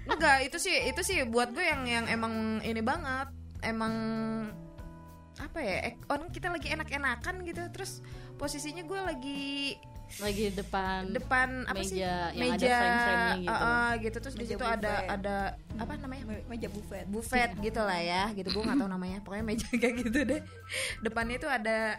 [0.06, 3.28] enggak itu sih itu sih buat gue yang yang emang ini banget
[3.60, 3.92] emang
[5.36, 5.76] apa ya
[6.08, 8.00] orang kita lagi enak-enakan gitu terus
[8.36, 9.44] posisinya gue lagi
[10.22, 11.98] Lagi depan depan apa sih?
[11.98, 13.50] meja yang ada meja frame-frame-nya gitu.
[13.50, 14.16] ah, ah, gitu.
[14.22, 15.36] Terus di situ ada ada
[15.74, 16.24] apa namanya?
[16.30, 17.10] Me- meja buffet.
[17.10, 18.54] Buffet gitu lah ya gitu.
[18.54, 19.18] Gue nggak tahu namanya.
[19.26, 20.40] Pokoknya meja kayak gitu deh.
[21.02, 21.98] Depannya itu ada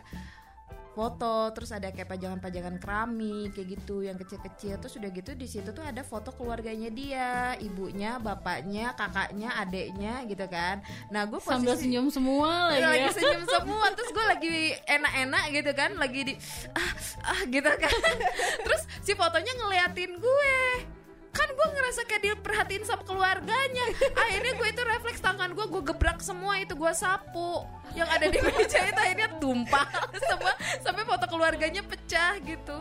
[0.98, 5.70] foto terus ada kayak pajangan-pajangan keramik kayak gitu yang kecil-kecil terus udah gitu di situ
[5.70, 10.82] tuh ada foto keluarganya dia ibunya bapaknya kakaknya adeknya gitu kan
[11.14, 12.82] nah gue sambil senyum semua lagi.
[12.82, 13.12] Iya, lagi ya.
[13.14, 14.56] senyum semua terus gue lagi
[14.90, 16.34] enak-enak gitu kan lagi di
[16.74, 16.92] ah,
[17.30, 17.98] ah gitu kan
[18.66, 20.97] terus si fotonya ngeliatin gue
[21.38, 23.86] kan gue ngerasa kayak dia perhatiin sama keluarganya.
[24.18, 27.62] Akhirnya gue itu refleks tangan gue gue gebrak semua itu gue sapu.
[27.94, 29.86] Yang ada di meja itu akhirnya tumpah.
[30.18, 32.78] Semua sampai foto keluarganya pecah gitu.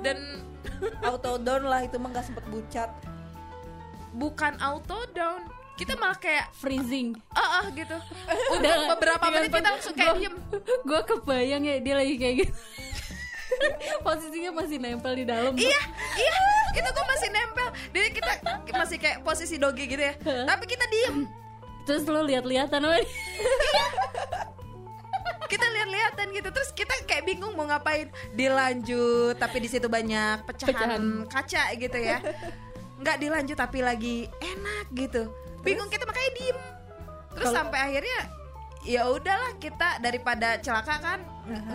[0.00, 0.46] Dan
[1.02, 2.90] auto down lah itu mah nggak sempet bucat.
[4.14, 5.44] Bukan auto down.
[5.74, 7.16] Kita malah kayak freezing.
[7.32, 7.96] ah ah gitu.
[8.52, 10.36] Udah beberapa menit kita langsung kayak gua- diem.
[10.84, 12.52] Gue kebayang ya dia lagi kayak gitu.
[14.06, 15.52] Posisinya masih nempel di dalam.
[15.56, 15.80] Iya,
[16.16, 16.36] iya,
[16.76, 17.68] itu gue masih nempel.
[17.92, 18.32] Jadi kita
[18.76, 20.14] masih kayak posisi dogi gitu ya.
[20.20, 21.28] Tapi kita diem,
[21.88, 23.02] Terus lu lihat-lihatan dia.
[25.50, 26.48] kita lihat-lihatan gitu.
[26.54, 28.06] Terus kita kayak bingung mau ngapain.
[28.36, 32.22] Dilanjut, tapi di situ banyak pecahan, kaca gitu ya.
[33.00, 35.32] Nggak dilanjut tapi lagi enak gitu.
[35.66, 36.58] Bingung kita makanya diem.
[37.34, 38.39] Terus sampai akhirnya
[38.86, 41.20] ya udahlah kita daripada celaka kan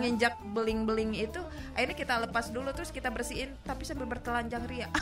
[0.00, 1.38] nginjak beling-beling itu
[1.76, 4.88] akhirnya kita lepas dulu terus kita bersihin tapi sambil bertelanjang ria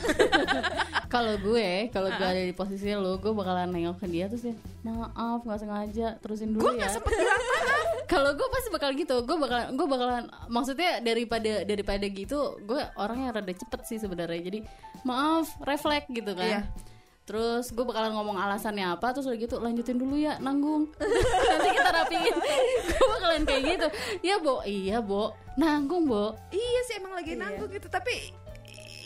[1.15, 4.55] Kalau gue, kalau gue ada di posisi lu, gue bakalan nengok ke dia terus ya,
[4.83, 6.79] maaf nggak sengaja, terusin dulu gue ya.
[6.83, 7.43] nggak sempet bilang
[8.13, 13.19] Kalau gue pasti bakal gitu, gue bakalan, gue bakalan, maksudnya daripada daripada gitu, gue orang
[13.23, 14.43] yang rada cepet sih sebenarnya.
[14.43, 14.59] Jadi
[15.07, 16.67] maaf, refleks gitu kan.
[16.67, 16.84] Iya.
[17.25, 20.93] Terus gue bakalan ngomong alasannya apa, terus udah gitu lanjutin dulu ya, nanggung.
[21.51, 22.35] Nanti kita rapiin.
[22.93, 23.87] gue bakalan kayak gitu.
[24.21, 26.37] Ya bo, iya bo, nanggung bo.
[26.53, 28.37] Iya sih emang lagi nanggung gitu tapi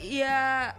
[0.03, 0.73] ya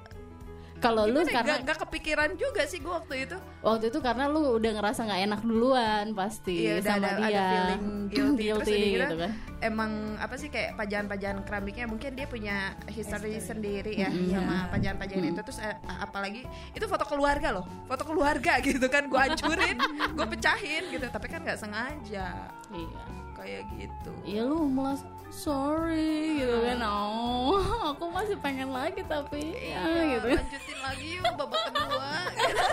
[0.79, 3.99] Kalau lu gimana ya, karena nggak nggak kepikiran juga sih gue waktu itu waktu itu
[3.99, 7.27] karena lu udah ngerasa nggak enak duluan pasti Iya udah sama ada, dia.
[7.27, 9.31] ada feeling guilty, terus udah gitu, gitu kan.
[9.59, 13.43] emang apa sih kayak pajangan-pajangan keramiknya mungkin dia punya history History.
[13.45, 14.31] sendiri ya Mm-mm.
[14.31, 19.19] sama pajangan-pajangan itu terus eh, apalagi itu foto keluarga loh foto keluarga gitu kan gue
[19.19, 19.77] hancurin
[20.09, 22.27] gue pecahin gitu tapi kan nggak sengaja
[22.69, 23.01] Iya.
[23.33, 24.95] kayak gitu Iya lu malah
[25.31, 26.81] sorry gitu kan.
[26.85, 27.61] Oh,
[27.95, 30.27] aku masih pengen lagi tapi ya Iya, gitu.
[30.35, 32.11] lanjutin lagi yuk babak kedua.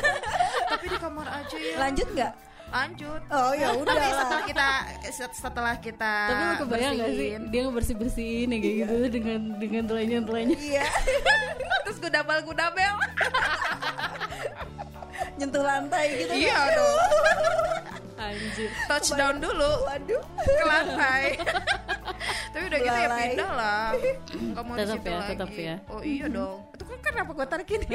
[0.72, 1.76] Tapi di kamar aja ya.
[1.78, 2.32] Lanjut nggak?
[2.66, 3.20] Lanjut.
[3.30, 4.68] Oh ya udah tapi setelah kita
[5.30, 9.82] setelah kita Tapi lu kebayang gak sih dia ngebersih bersihin ya kayak gitu dengan dengan
[9.86, 10.86] telanjang telanjang iya.
[11.86, 12.96] Terus gue double gue double
[15.36, 16.32] nyentuh lantai gitu.
[16.32, 18.70] Iya dong anjir.
[18.84, 19.72] touchdown dulu.
[19.84, 20.22] Waduh.
[20.40, 21.24] Ke lantai
[22.52, 23.88] tapi udah gitu ya pindah lah.
[24.26, 25.28] Nggak mau di Tetap situ ya, lagi.
[25.30, 25.74] tetap ya.
[25.86, 26.58] oh iya dong.
[26.72, 27.86] Itu kan kenapa gue tarik ini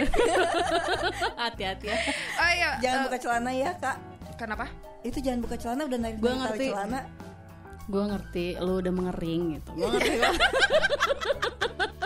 [1.42, 1.98] Hati-hati ya.
[2.38, 3.98] oh iya jangan eh, buka celana ya kak.
[4.38, 4.66] Kenapa?
[5.02, 6.66] Itu jangan buka celana udah naik Gua ngerti.
[6.70, 7.00] celana.
[7.90, 9.70] Gue ngerti lu udah mengering gitu.
[9.74, 10.16] Gue ngerti.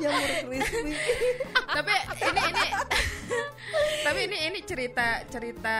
[0.00, 0.92] jamur crispy
[1.72, 2.66] tapi ini ini.
[4.04, 5.78] Tapi ini ini cerita cerita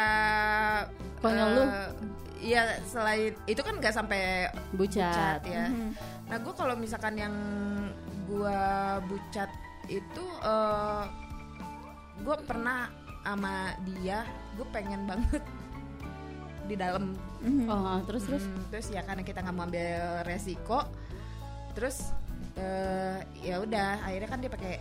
[1.20, 1.64] Konyol eh, lu.
[2.42, 5.38] Iya selain itu kan nggak sampai Bucat.
[5.38, 5.66] bucat ya.
[6.26, 7.34] Nah gue kalau misalkan yang
[8.26, 9.50] gua bucat
[9.86, 11.04] itu eh
[12.22, 12.88] gue pernah
[13.22, 14.26] sama dia
[14.58, 15.42] gue pengen banget
[16.70, 17.14] di dalam.
[17.66, 18.44] Oh, terus terus?
[18.46, 20.86] Hmm, terus ya karena kita nggak mau ambil resiko.
[21.74, 22.14] Terus
[22.54, 24.74] eh ya udah akhirnya kan dia pakai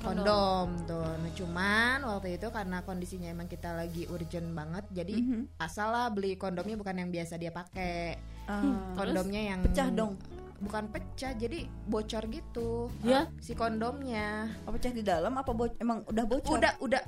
[0.00, 0.68] kondom.
[0.84, 1.04] tuh.
[1.04, 5.14] Nah, cuman waktu itu karena kondisinya emang kita lagi urgent banget jadi
[5.58, 8.16] asal lah beli kondomnya bukan yang biasa dia pakai.
[8.48, 8.96] Ah.
[8.96, 10.16] kondomnya yang pecah dong?
[10.58, 12.88] Bukan pecah jadi bocor gitu.
[13.00, 13.28] Ya?
[13.38, 14.48] si kondomnya.
[14.64, 15.32] Apa pecah di dalam?
[15.32, 16.58] Apa bo- emang udah bocor?
[16.58, 17.02] Udah udah.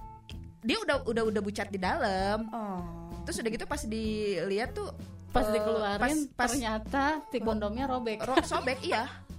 [0.62, 2.46] Dia udah udah udah bucat di dalam.
[2.48, 2.80] Oh.
[3.24, 4.92] Terus udah gitu pas dilihat tuh
[5.32, 8.20] pas eh, dikeluarin pas, pas ternyata si kondomnya robek.
[8.20, 9.08] ro- sobek iya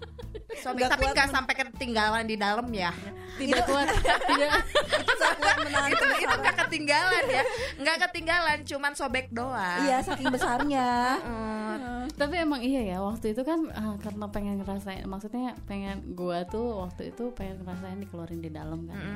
[0.64, 2.92] sobek Nggak tapi nggak sampai ketinggalan di dalam ya.
[3.34, 4.52] Tidak kuat, tidak.
[5.18, 6.38] Nggak kuat menahan itu itu kebesaran.
[6.40, 7.44] nggak ketinggalan ya.
[7.82, 9.80] Nggak ketinggalan cuman sobek doang.
[9.84, 10.90] Iya saking besarnya.
[11.24, 16.46] Eh, tapi emang iya ya waktu itu kan eh, karena pengen ngerasain maksudnya pengen gua
[16.46, 19.16] tuh waktu itu pengen ngerasain dikeluarin di dalam kan ya.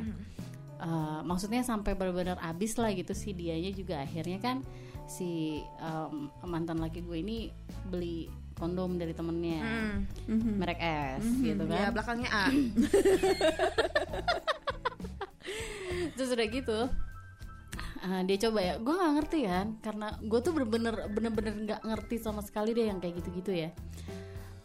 [0.78, 4.62] Eh, maksudnya sampai benar-benar abis lah gitu sih dianya juga akhirnya kan
[5.08, 7.48] si em, mantan laki gue ini
[7.88, 8.28] beli
[8.58, 9.62] kondom dari temennya.
[10.28, 10.80] Merek
[11.22, 11.94] S gitu Ya kan.
[11.94, 12.46] belakangnya A.
[16.18, 16.80] terus udah gitu
[18.00, 18.74] eh, dia coba ya.
[18.78, 22.98] Gue nggak ngerti kan karena gue tuh bener-bener bener-bener nggak ngerti sama sekali deh yang
[22.98, 23.70] kayak gitu-gitu ya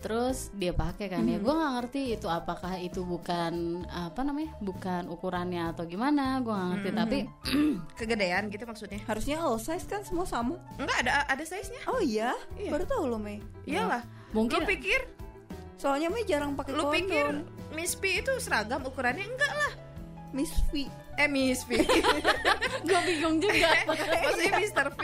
[0.03, 5.07] terus dia pakai kan ya gue nggak ngerti itu apakah itu bukan apa namanya bukan
[5.07, 7.18] ukurannya atau gimana gue nggak ngerti tapi
[7.98, 8.98] Kegedean gitu maksudnya.
[9.07, 10.59] Harusnya all size kan semua sama.
[10.76, 11.86] Enggak ada ada size-nya.
[11.86, 12.70] Oh iya, Iya.
[12.74, 13.38] baru tahu lo Mei.
[13.62, 14.03] Iyalah.
[14.34, 15.00] mungkin Lu pikir
[15.78, 17.42] Soalnya Mei jarang pakai lu pikir
[17.74, 19.72] Miss P itu seragam ukurannya enggak lah.
[20.33, 20.89] Miss V.
[21.20, 21.76] Eh Miss P.
[22.89, 24.89] gue bingung juga Maksudnya Mr.
[24.97, 25.03] P.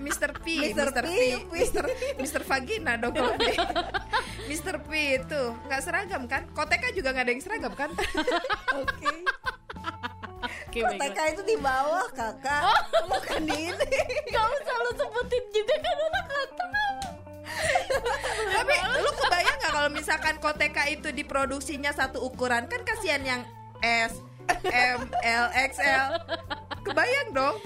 [0.00, 0.30] Mr.
[0.40, 0.46] P.
[0.72, 0.88] Mr.
[0.88, 1.04] Mr.
[1.04, 1.12] P.
[1.12, 1.18] P.
[1.52, 1.84] Mr.
[2.16, 2.42] Mr.
[2.48, 3.36] Vagina dong kalau.
[4.50, 4.76] Mr.
[4.88, 6.48] P itu nggak seragam kan?
[6.56, 7.92] Koteka juga nggak ada yang seragam kan?
[8.80, 9.12] Oke.
[10.42, 11.14] Oke, Kok baiklah.
[11.14, 12.66] TK itu di bawah kakak
[13.06, 13.88] Bukan di ini
[14.26, 16.66] Gak usah lu sebutin juga kan udah kata
[18.50, 23.42] Tapi lu kebayang nggak kalau misalkan Koteka itu diproduksinya satu ukuran kan kasihan yang
[23.82, 24.18] S,
[24.68, 26.10] M, L, XL.
[26.82, 27.56] Kebayang dong.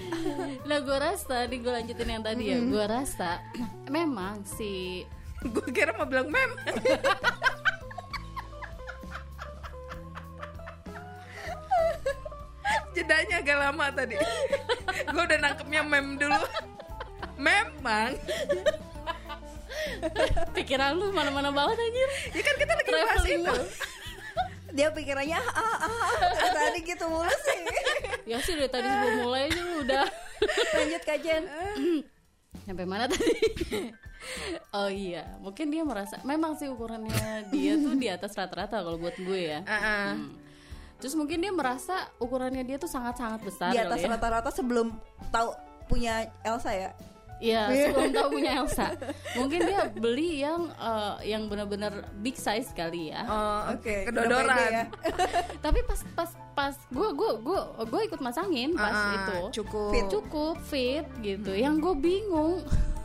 [0.68, 3.40] Nah gue rasa, nih gue lanjutin yang tadi ya Gue rasa
[3.88, 5.04] memang si
[5.46, 6.50] Gue kira mau bilang mem.
[12.96, 14.16] Jedanya agak lama tadi.
[15.12, 16.44] Gue udah nangkepnya mem dulu.
[17.36, 18.16] Memang.
[20.56, 23.54] pikiran lu mana-mana banget anjir Ya kan kita lagi bahas Traveling itu.
[24.76, 26.12] Dia pikirannya ah ah ah
[26.52, 27.60] Dari Tadi gitu mulu sih
[28.30, 30.06] Ya sih dari tadi sebelum mulai aja udah
[30.76, 31.42] Lanjut kajian
[32.66, 33.30] Sampai mana tadi?
[34.78, 39.14] oh iya, mungkin dia merasa memang sih ukurannya dia tuh di atas rata-rata kalau buat
[39.14, 39.62] gue ya.
[39.62, 40.08] Ah, ah.
[40.18, 40.34] Hmm.
[40.98, 44.08] Terus mungkin dia merasa ukurannya dia tuh sangat-sangat besar Di atas ya.
[44.10, 44.96] rata-rata sebelum
[45.30, 45.52] tahu
[45.86, 46.90] punya Elsa ya
[47.36, 48.86] Iya, sebelum tahu punya Elsa.
[49.36, 53.28] Mungkin dia beli yang eh, yang benar-benar big size kali ya.
[53.28, 54.48] Oh, Oke, Kedodoran.
[54.48, 54.84] udah pede ya.
[55.64, 59.92] Tapi pas pas pas gue gue gue gue ikut masangin pas ah, itu cukup.
[59.92, 60.06] Fit.
[60.08, 61.52] cukup fit gitu.
[61.52, 62.64] Yang gue bingung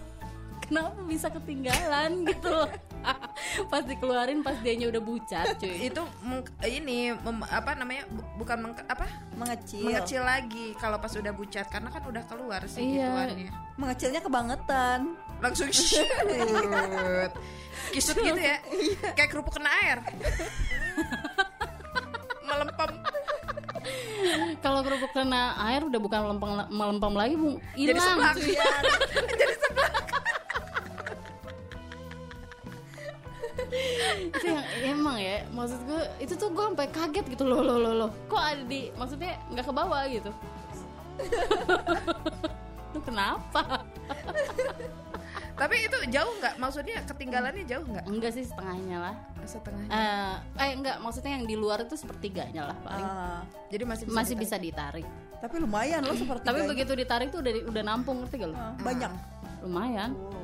[0.72, 2.72] kenapa bisa ketinggalan gitu loh.
[3.72, 5.74] pas dikeluarin pas dianya udah bucat cuy.
[5.88, 8.06] Itu meng- ini mem- apa namanya?
[8.08, 9.06] bu- bukan meng- apa?
[9.34, 13.08] Mengecil Mengecil lagi kalau pas udah bucat karena kan udah keluar sih Iya.
[13.08, 13.52] gituannya.
[13.76, 14.99] Mengecilnya kebangetan
[15.38, 16.06] Langsung shoot.
[17.89, 18.62] Kisut gitu ya.
[19.14, 19.97] Kayak kerupuk kena air.
[22.43, 22.91] Melempem.
[24.62, 27.58] Kalau kerupuk kena air udah bukan melempem melempem lagi, Bu.
[27.74, 28.34] Jadi Hilang seblak.
[28.38, 28.54] cuy.
[29.34, 29.91] Jadi sebelah.
[34.32, 34.66] itu yang
[34.97, 38.10] emang ya maksud gue itu tuh gue sampai kaget gitu loh loh loh loh.
[38.28, 40.32] Kok ada di maksudnya nggak ke bawah gitu?
[42.95, 43.86] Lu kenapa?
[45.56, 46.56] Tapi itu jauh nggak?
[46.58, 48.06] Maksudnya ketinggalannya jauh nggak?
[48.10, 49.16] enggak sih setengahnya lah.
[49.45, 49.86] Setengah.
[49.89, 53.08] eh eh enggak maksudnya yang di luar itu sepertiganya lah paling.
[53.08, 54.43] Ah, Jadi masih bisa masih ditarik.
[54.43, 55.06] bisa ditarik.
[55.41, 58.58] Tapi lumayan loh seperti tapi begitu ditarik tuh udah udah nampung ngerti gak lu?
[58.82, 59.12] Banyak.
[59.66, 60.12] Lumayan.
[60.18, 60.41] Oh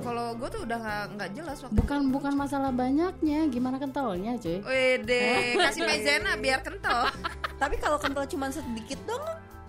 [0.00, 1.74] Kalau gue tuh udah nggak nggak jelas waktu.
[1.76, 7.12] bukan bukan masalah banyaknya gimana kentalnya cuy Wede, kasih maizena biar kental.
[7.62, 9.20] Tapi kalau kental cuma sedikit dong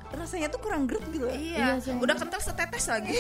[0.08, 3.12] Rasanya tuh kurang grep gitu iya, Iya, udah kental setetes lagi.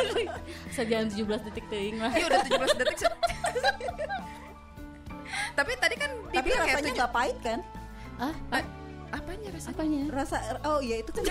[0.76, 2.98] sejalan 17 detik ting lah Iya udah 17 detik.
[5.56, 7.60] Tapi tadi kan Tapi ya rasanya nggak pahit kan
[8.20, 8.36] ah
[9.10, 9.74] apanya rasanya?
[9.74, 11.24] apanya Rasa Oh iya itu kan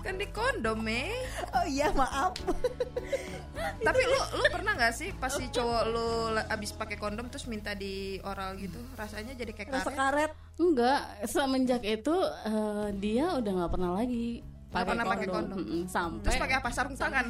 [0.00, 1.10] Kan di kondom, Mei.
[1.52, 2.34] Oh iya maaf
[3.86, 7.72] Tapi lu lu pernah nggak sih pas si cowok lu abis pakai kondom terus minta
[7.72, 9.96] di oral gitu, rasanya jadi kayak Rasa karet?
[9.96, 15.56] karet Enggak, semenjak itu eh, dia udah nggak pernah lagi Nggak pernah pakai kondom.
[15.56, 16.68] Mm-mm, sampai Terus pakai apa?
[16.68, 17.26] Sarung tangan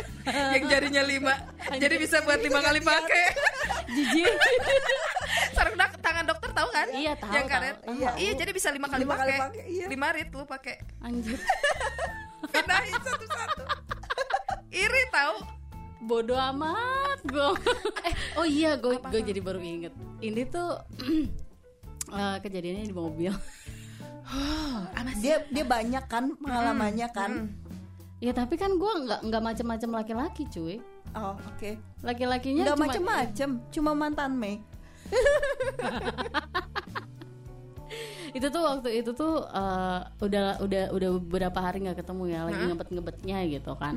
[0.56, 1.34] yang jarinya lima,
[1.74, 3.24] jadi bisa buat lima kali pakai.
[3.88, 4.32] jijik.
[5.78, 6.86] Dak- tangan dokter tahu kan?
[6.90, 7.66] Iya, tahu, Yang karet.
[7.70, 7.94] tahu, tahu.
[7.94, 9.40] Iya, iya, jadi bisa lima kali Lima kali pakai.
[9.40, 9.84] pakai, iya.
[9.86, 10.74] Lima rit lu pakai.
[11.00, 11.38] Anjir,
[12.52, 13.62] Pindahin satu-satu.
[14.82, 15.36] Iri tahu.
[16.00, 17.48] bodoh amat gue.
[18.06, 19.92] eh, oh iya, gue gue jadi baru inget.
[20.18, 20.78] Ini tuh
[22.18, 23.32] eh, kejadiannya di mobil.
[25.18, 27.50] Dia dia banyak kan pengalamannya kan
[28.18, 30.78] ya tapi kan gue nggak nggak macem-macem laki-laki cuy.
[31.10, 34.60] Oh oke Laki-lakinya Nggak cuma- macem-macem Cuma mantan Mei
[38.36, 42.62] itu tuh waktu itu tuh eh, udah udah udah beberapa hari nggak ketemu ya lagi
[42.68, 43.94] ngebet ngebetnya gitu kan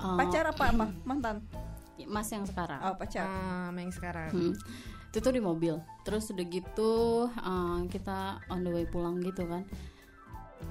[0.00, 0.86] Eh, Pacar apa apa?
[1.04, 1.44] Mantan.
[2.08, 2.80] Mas yang sekarang.
[2.88, 3.28] Oh, pacar.
[3.28, 4.32] Ah, yang sekarang.
[4.32, 4.54] Hmm.
[5.12, 5.76] Itu tuh di mobil.
[6.08, 6.92] Terus udah gitu
[7.28, 9.60] eh, kita on the way pulang gitu kan.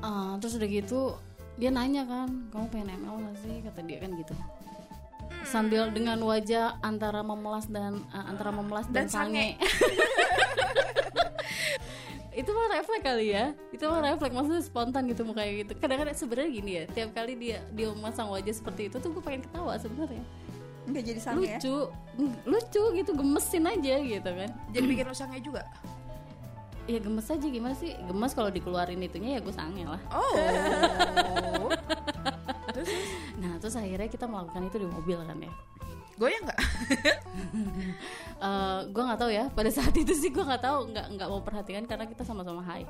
[0.02, 1.14] Eh, terus udah gitu
[1.62, 3.56] dia nanya kan, kamu pengen ML gak sih?
[3.62, 4.34] Kata dia kan gitu.
[5.46, 9.58] Sambil dengan wajah antara memelas dan eh, antara memelas dan, Dan sange.
[12.40, 13.52] itu mah refleks kali ya.
[13.74, 15.74] Itu mah refleks maksudnya spontan gitu mukanya gitu.
[15.76, 19.44] Kadang-kadang sebenarnya gini ya tiap kali dia dia memasang wajah seperti itu tuh gue pengen
[19.44, 20.24] ketawa sebenarnya.
[20.88, 21.58] Enggak jadi sange ya.
[21.60, 21.78] lucu.
[22.18, 24.50] Ng- lucu gitu gemesin aja gitu kan.
[24.72, 25.64] Jadi bikin lu sange juga.
[26.90, 27.94] ya gemes aja gimana sih?
[27.94, 30.02] Gemes kalau dikeluarin itunya ya gue sange lah.
[30.10, 30.34] Oh.
[33.38, 35.54] nah terus akhirnya kita melakukan itu di mobil kan ya
[36.16, 36.60] Goyang nggak?
[38.40, 41.40] Eh gue nggak tahu ya pada saat itu sih gue nggak tahu nggak nggak mau
[41.40, 42.88] perhatikan karena kita sama-sama high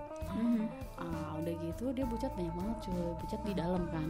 [0.95, 4.09] Ah, udah gitu dia bucat banyak banget cuy bucat di dalam kan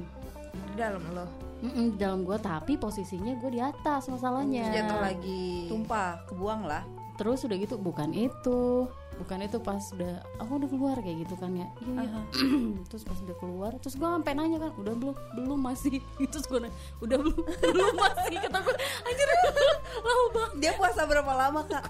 [0.49, 1.27] Di dalam lo.
[1.59, 5.47] Mm-mm, di dalam gue tapi posisinya gue di atas masalahnya Terus jatuh lagi.
[5.67, 6.83] Tumpah, kebuang lah.
[7.15, 8.87] terus udah gitu bukan itu
[9.19, 11.67] bukan itu pas udah aku udah keluar kayak gitu kan ya.
[11.83, 12.19] Iya iya.
[12.89, 15.15] Terus pas udah keluar terus gue sampai nanya kan udah belum?
[15.35, 15.99] Belum masih?
[16.31, 17.43] Terus gue nanya udah belum?
[17.43, 18.35] Belum masih?
[18.39, 19.27] Kata gue anjir
[20.07, 20.51] lama banget.
[20.63, 21.85] Dia puasa berapa lama, Kak?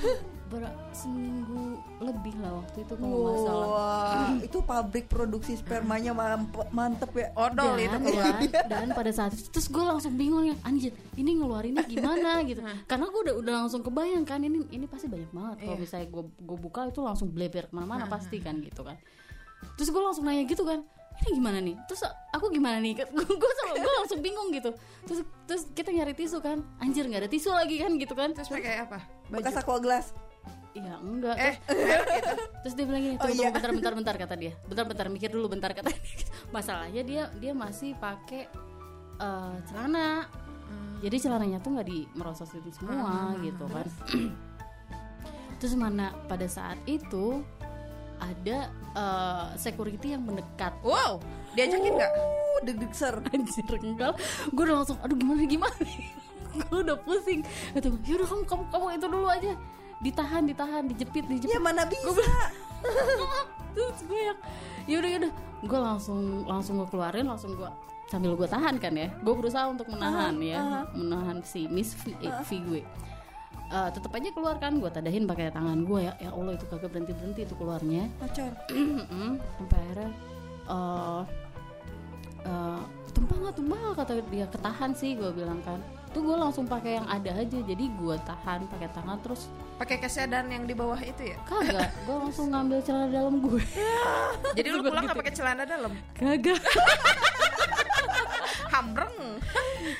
[0.50, 3.66] Ber seminggu lebih lah waktu itu kalau nggak salah.
[3.70, 6.10] Wah, itu pabrik produksi spermanya
[6.74, 7.30] mantep ya.
[7.38, 8.34] Odol itu dan, keluar.
[8.34, 12.42] dan, dan pada saat itu terus gue langsung bingung ya anjir ini ngeluarinnya gimana?
[12.50, 12.66] gitu.
[12.90, 15.56] Karena gue udah udah langsung kebayang kan ini ini pasti banyak banget.
[15.62, 15.82] Kalau Iya.
[15.86, 18.98] misalnya gue gue buka itu langsung bleber ke mana-mana pasti kan gitu kan.
[19.78, 20.82] Terus gue langsung nanya gitu kan
[21.20, 21.76] ini gimana nih?
[21.84, 22.00] Terus
[22.32, 23.06] aku gimana nih?
[23.06, 23.22] Gue
[23.78, 24.74] gue langsung bingung gitu.
[25.06, 28.34] Terus terus kita nyari tisu kan anjir nggak ada tisu lagi kan gitu kan.
[28.34, 28.98] Terus pakai apa?
[29.30, 30.10] Bekas aqua gelas.
[30.70, 31.34] Iya enggak.
[31.34, 33.50] Eh, terus, terus dia bilang gini Oh, tunggu iya.
[33.50, 34.52] tunggu bentar bentar bentar kata dia.
[34.62, 36.26] Bentar bentar mikir dulu bentar kata dia.
[36.54, 38.46] Masalahnya dia dia masih pakai
[39.18, 40.30] eh, celana.
[41.00, 43.86] Jadi celananya tuh nggak dimerosotin semua gitu kan.
[45.58, 45.74] terus?
[45.74, 47.42] Mana pada saat itu
[48.22, 50.76] ada eh, security yang mendekat.
[50.86, 51.18] Wow,
[51.58, 52.12] diajakin nggak?
[52.14, 53.16] Uh, deg-deg ser.
[53.34, 54.14] anjir enggak.
[54.54, 55.74] Gue udah langsung aduh gimana gimana
[56.70, 57.42] gue udah pusing.
[57.74, 59.52] Gue yaudah kamu kamu kamu itu dulu aja
[60.00, 61.54] ditahan ditahan dijepit dijepit.
[61.54, 62.24] Ya mana bisa.
[63.76, 64.38] terus gue yang
[64.90, 67.70] yaudah yaudah gue langsung langsung gue keluarin langsung gue
[68.10, 69.08] sambil gue tahan kan ya.
[69.22, 72.82] Gue berusaha untuk menahan ya menahan si Miss V, eh, V gue
[73.70, 76.12] Eh, tetep aja keluar kan gue tadahin pakai tangan gue ya.
[76.18, 78.10] Ya Allah itu kagak berhenti berhenti itu keluarnya.
[78.18, 78.50] Pacar.
[79.56, 80.10] Sampai akhirnya
[80.70, 81.22] eh
[82.50, 82.82] eh,
[83.14, 84.46] tumpah nggak tumpah nggak?" kata dia.
[84.50, 85.78] Ketahan sih gue bilang kan
[86.10, 89.46] tuh gue langsung pakai yang ada aja jadi gue tahan pakai tangan terus
[89.76, 91.38] Pakai kesedan yang di bawah itu ya?
[91.42, 93.62] kagak gue langsung ngambil celana dalam gue
[94.58, 95.16] Jadi lu pulang gitu.
[95.16, 95.92] pakai celana dalam?
[96.12, 96.60] kagak
[98.70, 99.38] Hambreng.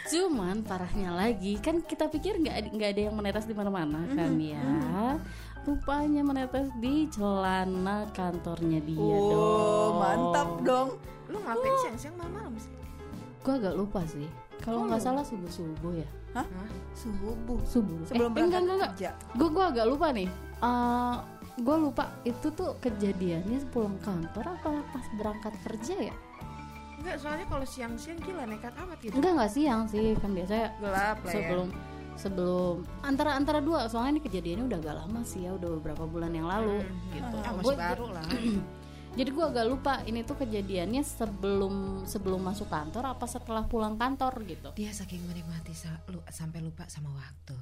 [0.06, 4.30] cuman parahnya lagi kan kita pikir nggak ada- nggak ada yang menetes di mana-mana kan
[4.36, 5.18] ya
[5.60, 10.88] rupanya menetes di celana kantornya dia Oh, dong mantap dong.
[11.26, 12.72] Lu ngelakuin siang-siang malam-malam sih?
[13.40, 14.28] Gue agak lupa sih.
[14.60, 16.08] Kalau nggak salah subuh subuh ya.
[16.30, 16.46] Hah?
[16.92, 17.34] Subuh.
[17.64, 17.96] subuh.
[18.06, 18.92] Sebelum eh, enggak enggak enggak.
[18.94, 19.10] kerja.
[19.34, 20.28] gue gue agak lupa nih.
[20.60, 21.16] Eh
[21.60, 26.14] gue lupa itu tuh kejadiannya pulang kantor apa pas berangkat kerja ya?
[27.00, 29.16] Enggak, soalnya kalau siang-siang gila nekat amat gitu.
[29.16, 30.12] enggak nggak siang sih.
[30.16, 31.34] Kan biasanya Gelap lah ya.
[31.34, 31.68] sebelum
[32.14, 33.88] sebelum antara antara dua.
[33.88, 35.56] Soalnya ini kejadiannya udah agak lama sih ya.
[35.56, 37.36] Udah beberapa bulan yang lalu gitu.
[37.40, 38.24] Ah, masih Gua- baru lah.
[39.10, 44.32] jadi gue agak lupa ini tuh kejadiannya sebelum sebelum masuk kantor apa setelah pulang kantor
[44.44, 44.70] gitu.
[44.72, 47.54] Dia saking menikmati sa- lu sampai lupa sama waktu.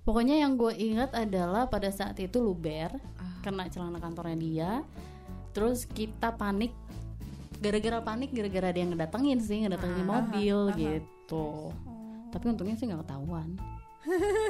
[0.00, 3.40] pokoknya yang gue ingat adalah pada saat itu luber Ah.
[3.40, 4.70] kena celana kantornya dia
[5.50, 6.76] terus kita panik
[7.56, 11.72] gara-gara panik gara-gara ada yang ngedatengin sih ngedatengin mobil gitu.
[12.28, 13.56] Tapi untungnya sih nggak ketahuan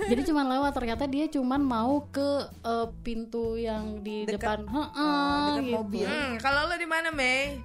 [0.05, 2.29] jadi cuman lewat ternyata dia cuman mau ke
[2.61, 5.75] eh, pintu yang di Dekat- depan Heeh, dekat gitu.
[5.75, 6.07] mobil.
[6.07, 7.59] Hmm, kalau lu di mana, Mei?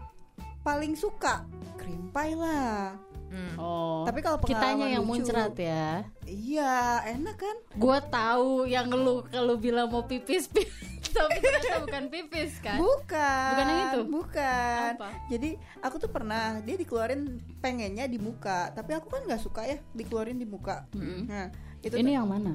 [0.60, 1.44] Paling suka
[1.76, 2.94] cream pie lah.
[3.30, 3.54] Hmm.
[3.58, 6.76] oh Tapi kalau kitanya yang lucu- muncrat ya Iya,
[7.10, 7.56] enak kan?
[7.76, 13.50] Gua tahu yang lu kalau bilang mau pipis pipis tapi ternyata bukan pipis kan Bukan.
[13.54, 14.02] Bukan yang itu?
[14.08, 14.92] Bukan.
[14.98, 15.10] Apa?
[15.28, 17.22] Jadi aku tuh pernah dia dikeluarin
[17.60, 20.90] pengennya di muka, tapi aku kan nggak suka ya dikeluarin di muka.
[20.96, 22.18] Nah, itu ini tuh.
[22.22, 22.54] yang mana?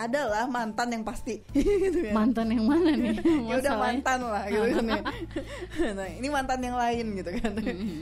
[0.00, 1.44] Adalah mantan yang pasti.
[1.84, 2.14] gitu kan.
[2.16, 3.16] mantan yang mana nih?
[3.50, 5.02] Ya udah mantan lah gitu kan ya.
[5.98, 7.52] nah ini mantan yang lain gitu kan.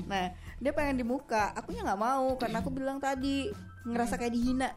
[0.06, 0.24] Nah
[0.58, 3.50] dia pengen di muka akunya nggak mau karena aku bilang tadi
[3.86, 4.68] ngerasa kayak dihina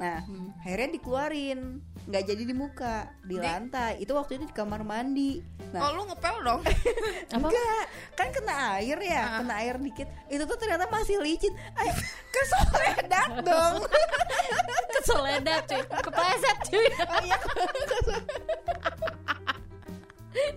[0.00, 0.24] Nah,
[0.64, 1.60] akhirnya dikeluarin,
[2.08, 4.00] nggak jadi di muka, di lantai.
[4.00, 5.44] Itu waktu itu di kamar mandi.
[5.76, 6.60] Nah, Oh lu ngepel dong.
[7.36, 7.84] Enggak,
[8.16, 9.44] kan kena air ya, Ah.
[9.44, 10.08] kena air dikit.
[10.32, 11.52] Itu tuh ternyata masih licin.
[11.76, 11.92] Ayo,
[12.34, 13.74] kesoledak dong.
[15.00, 17.38] Keseledak cuy Kepleset cuy Oh iya,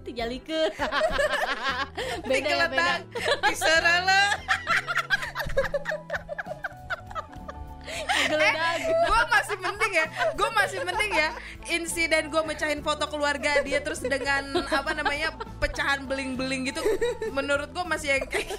[0.04, 0.72] Tijalikeun
[2.28, 2.96] Beda ya beda
[7.84, 11.30] gue masih mending ya gue masih mending ya
[11.70, 16.84] insiden gue mecahin foto keluarga dia terus dengan apa namanya pecahan beling-beling gitu.
[17.32, 18.52] Menurut gue masih yang kayak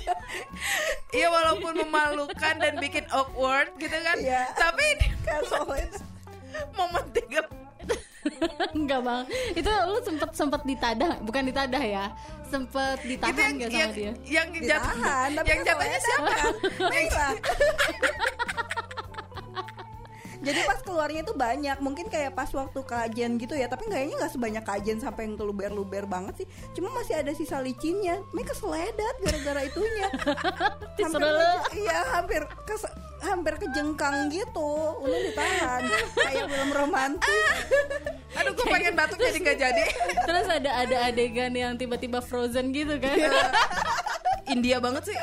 [1.13, 4.49] Iya walaupun memalukan dan bikin awkward gitu kan Iya.
[4.57, 6.03] tapi ini kesoledak.
[6.73, 7.43] momen tiga.
[8.73, 9.25] Enggak bang.
[9.53, 12.09] Itu lu sempet sempet ditadah Bukan ditadah ya
[12.49, 14.13] Sempet ditahan yang gak sama yang, dia?
[14.25, 16.31] yang jatuh Ditahan, yang jatuhnya siapa?
[16.89, 17.07] Yang
[20.45, 24.33] Jadi pas keluarnya itu banyak, mungkin kayak pas waktu kajian gitu ya, tapi kayaknya nggak
[24.37, 26.47] sebanyak kajian sampai yang keluber-luber banget sih.
[26.77, 28.21] Cuma masih ada sisa licinnya.
[28.37, 30.09] Mereka keseledat gara-gara itunya.
[31.05, 31.33] hampir,
[31.81, 32.85] iya, hampir kes,
[33.25, 34.71] hampir kejengkang gitu.
[35.01, 35.83] Udah ditahan.
[36.13, 37.49] kayak film romantis.
[38.35, 39.85] aduh gue pengen batuk jadi nggak jadi
[40.27, 43.15] Terus ada ada adegan yang tiba-tiba frozen gitu kan
[44.47, 45.19] India banget sih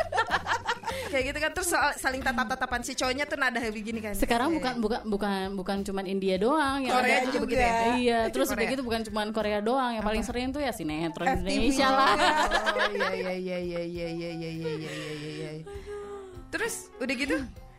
[1.07, 4.79] kayak gitu kan terus sal- saling tatap-tatapan si cowoknya tuh nada begini kan Sekarang bukan
[4.79, 7.75] bukan bukan bukan cuman India doang yang Korea ada- juga begitu ya?
[7.93, 11.47] Iya, terus udah gitu bukan cuman Korea doang, yang paling sering tuh ya sinetron FTV
[11.47, 12.11] Indonesia lah.
[12.11, 15.51] Oh iya iya iya iya iya iya iya iya iya iya iya.
[16.49, 17.35] Terus udah gitu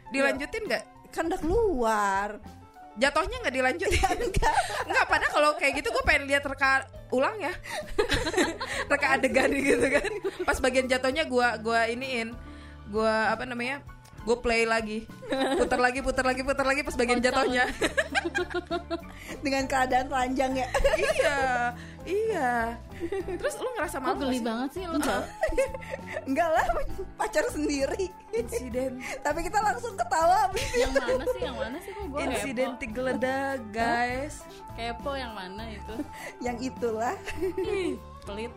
[0.08, 0.84] dilanjutin nggak?
[1.10, 2.28] Kan udah keluar.
[3.00, 4.18] Jatuhnya nggak dilanjutin?
[4.28, 5.04] Enggak.
[5.08, 7.52] padahal kalau kayak gitu gue pengen lihat reka ulang ya.
[8.92, 10.10] reka adegan gitu kan.
[10.44, 12.36] Pas bagian jatuhnya gue gua iniin.
[12.92, 13.80] Gua apa namanya?
[14.22, 15.02] Gue play lagi,
[15.58, 17.66] putar lagi, putar lagi, putar lagi pas bagian jatuhnya.
[19.44, 20.68] Dengan keadaan telanjang ya.
[20.94, 21.38] iya,
[22.06, 22.78] iya.
[23.40, 24.46] Terus lu ngerasa Kok malu nggak geli sih?
[24.46, 24.96] banget sih lu?
[26.28, 26.66] Enggak lah,
[27.18, 28.06] pacar sendiri.
[28.32, 31.40] Insiden, Tapi kita langsung ketawa abis yang mana sih?
[31.44, 34.34] Yang mana sih kok gue insiden digeledah, guys.
[34.72, 35.94] Kepo yang mana itu?
[36.40, 37.12] yang itulah.
[38.22, 38.54] Pelit.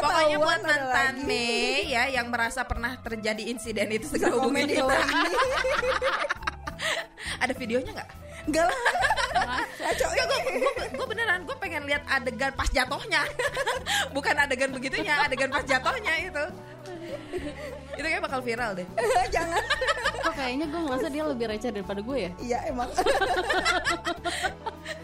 [0.00, 1.14] Pokoknya buat mantan.
[1.26, 4.96] Mei ya yang merasa pernah terjadi insiden itu segera hubungi di kita.
[7.42, 8.10] Ada videonya nggak?
[8.44, 8.80] Enggak lah.
[9.94, 10.40] Gue,
[10.90, 13.22] gue beneran gue pengen lihat adegan pas jatuhnya,
[14.16, 16.44] bukan adegan begitunya, adegan pas jatuhnya itu.
[17.94, 18.86] itu kayak bakal viral deh.
[19.34, 19.62] Jangan.
[20.20, 22.30] Kok kayaknya gue ngerasa dia lebih receh daripada gue ya?
[22.38, 22.88] Iya emang.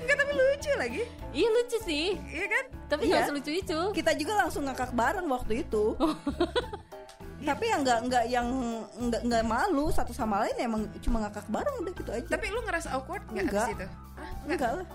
[0.01, 2.07] Enggak tapi lucu lagi, Iya lucu sih.
[2.19, 2.65] iya kan?
[2.89, 3.13] Tapi Iya.
[3.15, 3.81] nggak selucu itu.
[3.95, 5.95] Kita juga langsung ngakak bareng waktu itu.
[7.41, 8.47] Tapi yang enggak enggak yang
[9.01, 12.27] enggak enggak malu satu sama lain emang cuma ngakak bareng udah gitu aja.
[12.29, 13.87] Tapi lu ngerasa awkward nggak situ?
[13.89, 14.31] Hah?
[14.45, 14.87] enggak lah.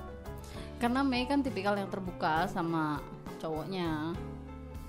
[0.78, 3.02] Karena Mei kan tipikal yang terbuka sama
[3.42, 4.14] cowoknya.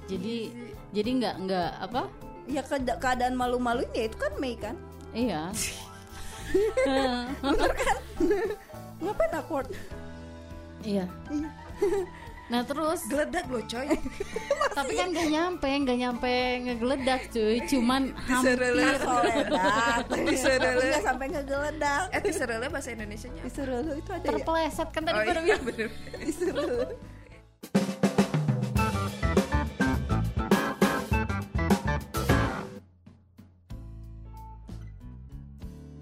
[0.07, 0.53] Jadi
[0.93, 2.03] jadi nggak nggak apa?
[2.47, 4.77] Ya keada- keadaan malu-maluin ya itu kan Mei kan.
[5.17, 5.49] Iya.
[7.43, 7.97] Bener kan?
[9.03, 9.69] Ngapain awkward?
[10.85, 11.09] iya.
[12.47, 13.89] Nah terus Geledak lo coy.
[14.79, 18.55] tapi kan gak nyampe nggak nyampe ngegeledak cuy cuman hampir.
[18.61, 18.87] Diserele.
[20.13, 22.13] Tapi nggak sampai ngegeledak.
[22.15, 23.41] Eh diserele bahasa Indonesianya.
[23.43, 23.49] apa?
[23.51, 24.31] Disuruh lu itu ada ya?
[24.37, 25.91] terpeleset kan tadi Oh baru iya bilang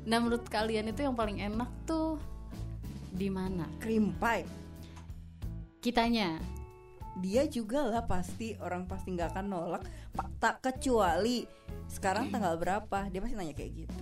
[0.04, 2.20] nah menurut kalian itu yang paling enak tuh
[3.08, 4.63] di mana Cream pie.
[5.84, 6.40] Kitanya
[7.14, 11.44] dia juga lah pasti orang pasti nggak akan nolak Pak, tak kecuali
[11.86, 14.00] sekarang tanggal berapa dia pasti nanya kayak gitu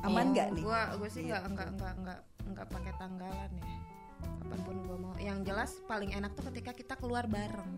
[0.00, 0.32] aman Iya.
[0.32, 3.66] nggak nih Gua gua sih nggak nggak nggak nggak nggak pakai tanggalan ya.
[4.18, 5.12] Kapan pun gua mau.
[5.16, 7.70] Yang jelas paling enak tuh ketika kita keluar bareng.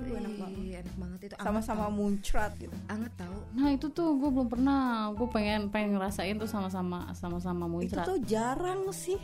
[0.00, 0.58] Aduh, enak banget.
[0.58, 1.34] ih, enak banget itu.
[1.36, 2.76] Sama-sama muncrat gitu.
[2.88, 3.38] Anget tahu.
[3.52, 5.12] nah itu tuh gue belum pernah.
[5.12, 9.20] Gue pengen pengen ngerasain tuh sama-sama sama-sama itu muncrat tuh jarang sih.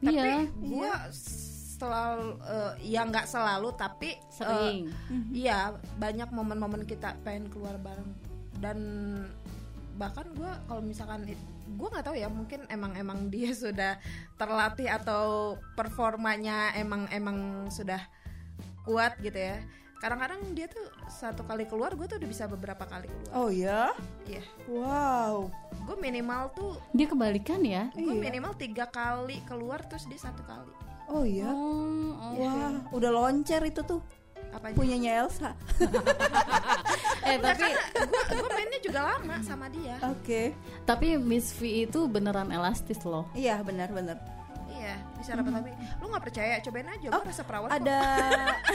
[0.00, 0.48] Iya.
[0.56, 1.10] Gua
[1.80, 4.92] selalu eh, ya nggak selalu tapi eh, sering.
[5.32, 8.10] iya banyak momen-momen kita pengen keluar bareng.
[8.60, 8.78] Dan
[10.00, 11.28] bahkan gue kalau misalkan
[11.76, 14.00] gue nggak tahu ya mungkin emang emang dia sudah
[14.40, 18.00] terlatih atau performanya emang emang sudah
[18.88, 19.60] kuat gitu ya
[20.00, 23.32] kadang-kadang dia tuh satu kali keluar gue tuh udah bisa beberapa kali keluar.
[23.36, 23.92] Oh ya
[24.24, 24.40] iya.
[24.64, 25.52] Wow.
[25.84, 27.92] Gue minimal tuh dia kebalikan ya?
[27.92, 28.24] Gue Iya.
[28.32, 30.72] minimal tiga kali keluar terus dia satu kali.
[31.10, 32.32] Oh ya oh, oh.
[32.40, 34.00] wah udah loncer itu tuh.
[34.50, 34.74] Apa aja?
[34.74, 35.52] punyanya Elsa.
[37.20, 40.00] Eh tapi gue gue mainnya juga lama sama dia.
[40.02, 40.56] oke.
[40.88, 43.28] Tapi Miss V itu beneran elastis loh.
[43.36, 44.39] Iya benar-benar Iya,
[45.20, 47.06] bisa dapat tapi lu nggak percaya, cobain aja.
[47.06, 47.76] Gue rasa perawat kok.
[47.76, 48.00] ada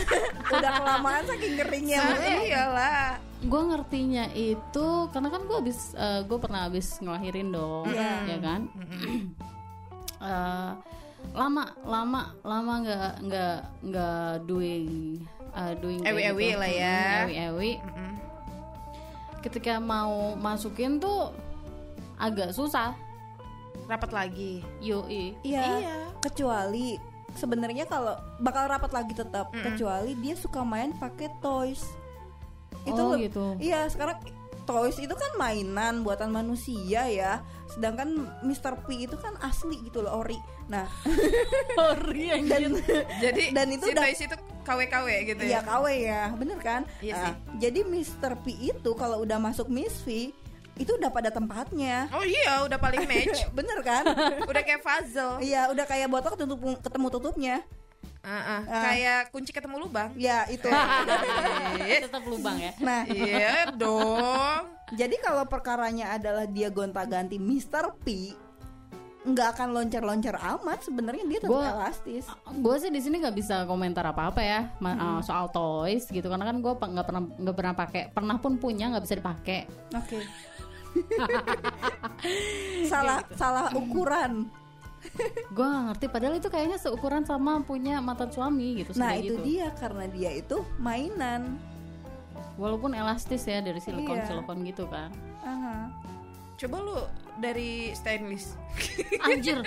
[0.56, 2.38] udah kelamaan saking keringnya Nah, mungkin.
[2.44, 3.08] iyalah.
[3.38, 5.80] gue ngertinya itu karena kan gue habis
[6.24, 8.12] gue pernah habis ngelahirin dong Iya.
[8.28, 8.62] ya kan
[10.18, 10.72] Eh,
[11.32, 15.20] lama lama lama nggak nggak nggak doing
[15.52, 16.58] eh, doing kayak Ewi-ewi gitu.
[16.58, 16.98] lah ya.
[16.98, 18.12] Mm, ewi-ewi Mm-mm.
[19.40, 21.30] ketika mau masukin tuh
[22.16, 22.96] agak susah
[23.86, 24.66] Rapat lagi.
[24.80, 25.98] yoi iya Iya.
[26.26, 26.98] Kecuali
[27.32, 31.86] sebenarnya kalau bakal rapat lagi tetap kecuali dia suka main pakai toys
[32.84, 33.46] itu Oh, loh- gitu.
[33.58, 34.18] iya sekarang
[34.64, 38.82] toys itu kan mainan buatan manusia ya sedangkan Mr.
[38.82, 40.90] P itu kan asli gitu loh ori nah
[41.76, 42.74] Sorry dan
[43.20, 45.62] Jadi Dan itu si udah- Toys itu KW-KW gitu Iya ya.
[45.62, 46.82] KW ya, bener kan?
[46.98, 47.34] Iya Nah, sih.
[47.62, 48.34] Jadi Mr.
[48.36, 50.34] P itu kalau udah masuk Miss V
[50.76, 52.12] itu udah pada tempatnya.
[52.12, 53.48] Oh iya, udah paling match.
[53.52, 54.04] bener kan?
[54.44, 55.40] udah kayak puzzle.
[55.40, 57.56] Iya, udah kayak botol ketemu ketemu tutupnya.
[58.20, 58.66] Ah.
[58.66, 58.90] Ah.
[58.90, 60.10] Kayak kunci ketemu lubang.
[60.16, 60.66] Ya itu.
[62.06, 64.62] tetap lubang ya nah, Iya dong.
[64.94, 67.94] jadi kalau perkaranya adalah dia gonta-ganti Mr.
[68.02, 68.34] P,
[69.24, 70.80] nggak akan loncat-loncat amat.
[70.82, 72.26] Sebenarnya dia tetap Gua- elastis.
[72.48, 76.26] gue sih di sini nggak bisa komentar apa apa ya ma- uh, soal toys gitu
[76.26, 79.60] karena kan gue nggak pernah nggak pernah pakai pernah pun punya nggak bisa dipakai
[79.92, 80.18] Oke.
[82.86, 84.48] salah salah ukuran.
[85.48, 89.46] gue nggak ngerti padahal itu kayaknya seukuran sama punya mantan suami gitu Nah, itu gitu.
[89.46, 91.62] dia karena dia itu mainan.
[92.56, 94.26] walaupun elastis ya dari silikon Iya.
[94.28, 95.92] silikon gitu kan Aha.
[96.56, 96.98] Coba lu
[97.38, 98.56] dari stainless.
[99.22, 99.60] anjir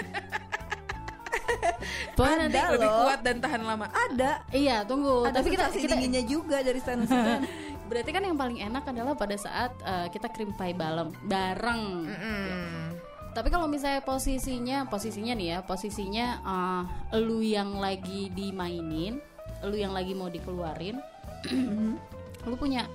[2.18, 2.98] nanti Ada Lebih loh.
[3.04, 3.86] kuat dan tahan lama.
[3.88, 4.42] Ada.
[4.50, 7.12] iya tunggu Ada tapi kita kita dinginnya juga dari stainless.
[7.88, 13.08] berarti kan yang paling enak adalah pada saat uh, kita krim pie balem bareng Mm-mm.
[13.28, 16.82] Tapi kalau misalnya posisinya, posisinya nih ya, posisinya uh,
[17.22, 19.22] lu yang lagi dimainin,
[19.62, 20.98] lu yang lagi mau dikeluarin,
[22.50, 22.90] lu punya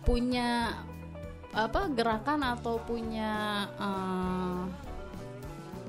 [0.00, 0.80] punya
[1.52, 4.64] apa gerakan atau punya uh,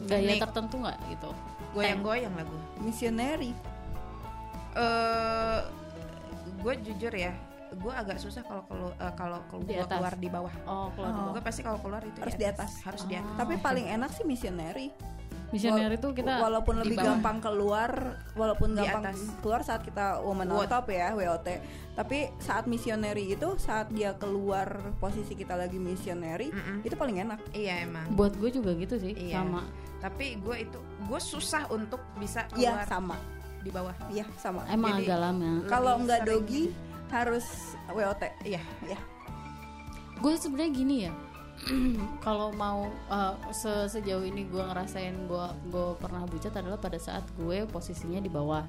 [0.03, 0.41] gaya Teknik.
[0.43, 1.31] tertentu nggak gitu?
[1.71, 2.61] Goyang-goyang lah gue.
[2.83, 3.55] Missionary.
[4.77, 5.59] Eh,
[6.59, 7.31] gue jujur ya,
[7.69, 9.97] gue agak susah kalau kalau eh, kalau kalau Di gua atas.
[9.97, 10.53] keluar di bawah.
[10.63, 11.31] Oh, keluar Oh.
[11.31, 12.71] Gue pasti kalau keluar itu Harus di atas.
[12.81, 13.35] Harus di atas.
[13.35, 14.89] Tapi paling enak sih missionary.
[15.47, 17.07] Misioner Wal- itu kita walaupun di lebih bawah.
[17.09, 17.91] gampang keluar,
[18.35, 19.31] walaupun Di gampang atas.
[19.39, 21.47] keluar saat kita woman on top ya WOT.
[21.93, 24.67] Tapi saat missionary itu saat dia keluar
[24.99, 26.83] posisi kita lagi missionary, Mm-mm.
[26.83, 27.39] itu paling enak.
[27.53, 28.11] Iya emang.
[28.11, 29.39] Buat gue juga gitu sih, Iya.
[29.39, 29.63] sama.
[29.97, 33.15] Tapi gue itu gue susah untuk bisa Iya, keluar sama.
[33.57, 33.95] di bawah.
[34.09, 34.67] Iya, sama.
[34.67, 35.51] Emang Jadi- agak lama.
[35.63, 36.75] Kalau nggak dogi
[37.09, 37.45] harus
[37.87, 38.21] WOT.
[38.43, 38.61] Iya.
[38.83, 38.99] Ya.
[40.17, 41.13] gue sebenarnya gini ya
[42.25, 47.21] kalau mau uh, se- sejauh ini gue ngerasain gue gue pernah bucat adalah pada saat
[47.35, 48.65] gue posisinya di bawah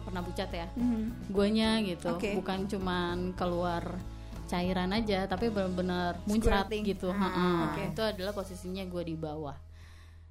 [0.00, 1.28] pernah bucat ya Mhm.
[1.28, 2.32] guanya gitu Oke.
[2.34, 3.84] bukan cuman keluar
[4.46, 7.48] cairan aja tapi benar-benar muncrat gitu Ah, Ha-ha.
[7.68, 7.82] oke.
[7.90, 9.54] itu adalah posisinya gue di bawah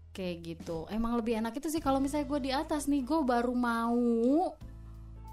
[0.09, 3.53] kayak gitu emang lebih enak itu sih kalau misalnya gue di atas nih gue baru
[3.53, 4.57] mau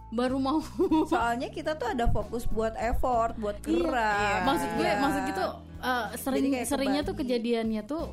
[0.09, 0.63] baru mau
[1.13, 4.45] Soalnya kita tuh ada fokus buat effort, buat gerak.
[4.45, 4.99] maksud gue Iya.
[4.99, 5.45] maksud gitu
[5.79, 7.43] uh, sering seringnya tuh kebagi.
[7.43, 8.05] kejadiannya tuh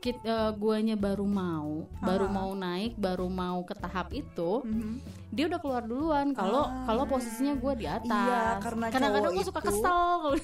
[0.00, 2.32] kit, uh, guanya baru mau baru Ah.
[2.32, 4.96] mau naik baru mau ke tahap itu Mhm.
[5.30, 6.84] dia udah keluar duluan kalau Ah.
[6.84, 10.40] kalau posisinya gue di atas Iya, karena kadang-kadang gue suka kesel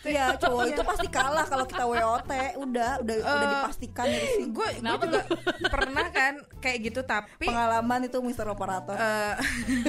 [0.00, 2.32] Iya, cowok itu pasti kalah kalau kita WOT.
[2.56, 4.48] Udah, udah udah Eh, dipastikan dari sini.
[4.48, 5.20] Gue Kenapa juga
[5.76, 8.96] pernah kan kayak gitu tapi Pengalaman itu Mister Operator.
[8.96, 9.34] eh,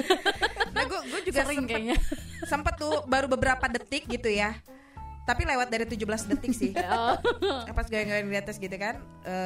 [0.74, 1.96] nah gue gue juga sering sempet, kayaknya
[2.44, 4.52] sempet tuh baru beberapa detik gitu ya
[5.22, 6.72] tapi lewat dari 17 detik sih.
[6.92, 7.16] Oh.
[7.72, 9.00] pas goyang-goyang di atas gitu kan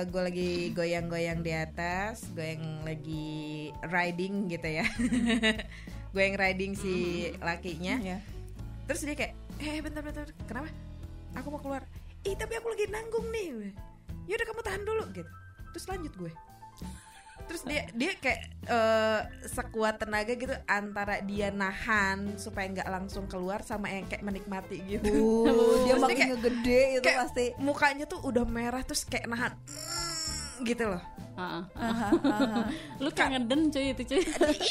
[0.09, 4.87] gue lagi goyang-goyang di atas goyang lagi riding gitu ya.
[6.17, 8.01] Goyang riding si lakinya.
[8.01, 8.19] Ya.
[8.89, 10.73] terus dia kayak eh bentar bentar kenapa?
[11.37, 11.85] Aku mau keluar.
[12.25, 13.75] Ih tapi aku lagi nanggung nih.
[14.27, 15.31] Yaudah kamu tahan dulu gitu.
[15.77, 16.33] Terus lanjut gue
[17.47, 23.63] terus dia dia kayak eh, sekuat tenaga gitu antara dia nahan supaya nggak langsung keluar
[23.63, 25.09] sama yang kayak menikmati gitu.
[25.09, 27.47] Uh, dia Terus dia makin kayak- ngegede itu kayak pasti.
[27.57, 31.03] mukanya tuh udah merah terus kayak nahan "Mm," gitu loh.
[31.37, 31.61] Aha.
[33.03, 34.23] lu kayak ngeden cuy itu cuy.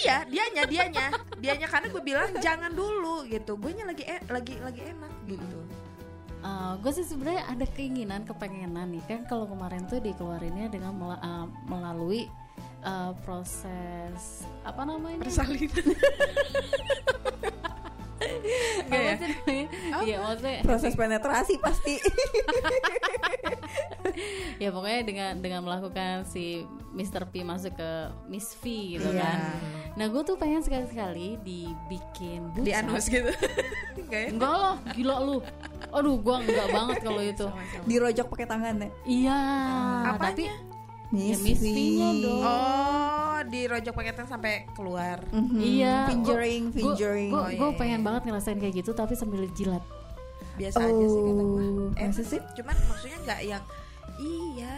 [0.01, 1.07] Iya dianya dianya.
[1.38, 3.53] Dianya karena gue bilang jangan dulu gitu.
[3.53, 5.57] Gue nya lagi e- lagi lagi enak gitu.
[6.76, 9.01] Gue sih sebenarnya ada keinginan kepengenan nih.
[9.05, 12.26] Kan kalau kemarin tuh dikeluarinnya dengan mela- uh, melalui
[12.86, 15.86] eh, proses apa namanya Persalinan.
[18.86, 19.13] Apa ya?
[19.17, 19.65] sih namanya?
[20.01, 21.93] Iya maksudnya proses penetrasi pasti
[24.63, 26.63] ya pokoknya dengan dengan melakukan si
[26.95, 27.27] Mr.
[27.27, 27.89] P masuk ke
[28.25, 28.63] Miss V
[28.95, 29.19] gitu Iya.
[29.19, 29.38] kan.
[29.93, 32.63] Nah gue tuh pengen sekali-sekali dibikin bucat.
[32.63, 33.29] Di anus gitu.
[33.99, 34.27] Enggak ya?
[34.31, 35.36] Enggak lah, gila lu.
[35.91, 37.45] Aduh, gua enggak banget kalau itu.
[37.83, 39.39] dirojok pakai tangan ya Iya,
[40.07, 40.23] Apanya?
[40.23, 40.43] tapi
[41.10, 41.56] Miss, Ya.
[41.56, 42.41] V-nya dong.
[42.41, 45.22] Oh, di rojok paketan sampai keluar.
[45.30, 45.58] Mhm.
[45.58, 48.06] Iya, fingering fingering Gue Oh, iya, pengen iya.
[48.06, 49.84] banget ngerasain kayak gitu tapi sambil jilat.
[50.56, 51.66] Biasa aja sih kata gue.
[51.68, 52.39] Oh, masa sih?
[52.56, 53.64] Cuman maksudnya nggak yang
[54.18, 54.76] iya.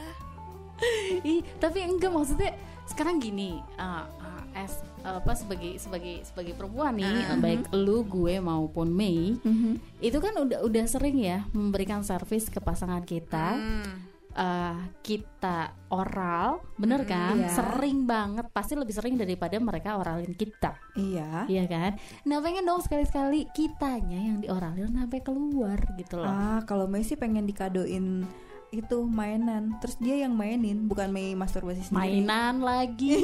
[1.25, 2.53] Ih, tapi enggak maksudnya
[2.85, 8.37] sekarang gini, uh, uh, as apa sebagai sebagai sebagai perempuan nih, uh, baik lu, gue
[8.37, 9.79] maupun Mei, Mhm.
[9.99, 13.55] itu kan udah udah sering ya memberikan servis ke pasangan kita.
[13.55, 14.06] Hmm.
[14.37, 17.35] Uh, kita oral, bener kan?
[17.35, 17.49] iya.
[17.49, 21.97] Sering banget, pasti lebih sering daripada mereka oralin kita, iya iya kan?
[22.23, 26.29] Nah pengen dong sekali-sekali kitanya yang dioralin sampai keluar gitu loh.
[26.29, 28.23] ah kalau Messi pengen dikadoin
[28.67, 33.15] itu mainan terus dia yang mainin bukan Mei masturbasi sendiri Mainan lagi,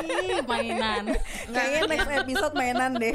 [0.50, 1.18] mainan.
[1.50, 3.10] kayaknya next episode mainan deh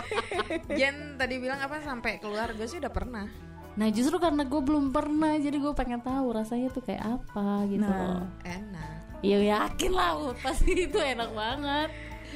[0.78, 3.51] Jen tadi bilang apa sampai keluar gue sih udah pernah.
[3.72, 7.88] Nah justru karena gue belum pernah, jadi gue pengen tahu rasanya tuh kayak apa gitu.
[7.88, 8.20] Nah.
[8.20, 8.26] loh.
[8.44, 8.96] Enak.
[9.22, 11.90] Ya yakin lah, pasti itu enak banget.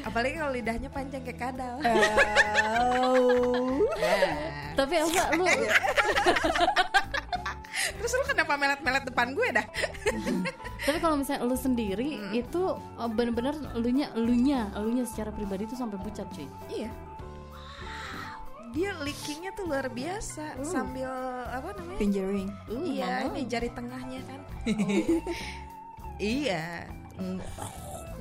[0.04, 1.76] Apalagi kalau lidahnya panjang kayak kadal.
[3.02, 3.80] oh.
[4.76, 5.44] Tapi apa lu?
[7.96, 9.66] Terus lu kenapa melet-melet depan gue dah?
[10.86, 15.98] Tapi kalau misalnya lu sendiri itu uh, bener-bener elunya elunya elunya secara pribadi tuh sampai
[16.00, 16.46] pucat cuy.
[16.70, 16.90] iya.
[18.76, 21.08] Dia lickingnya tuh luar biasa sambil
[21.48, 21.96] apa namanya?
[21.96, 23.32] fingering Uh, iya, mama.
[23.32, 24.40] ini jari tengahnya kan.
[26.20, 26.84] iya.
[27.16, 27.40] Mm.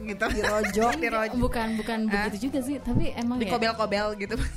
[0.08, 0.26] Gitu.
[0.32, 1.36] dirojok Dirojok.
[1.44, 2.32] Bukan bukan Hah?
[2.32, 3.52] begitu juga sih, tapi emang ya.
[3.52, 4.40] Dikobel-kobel gitu.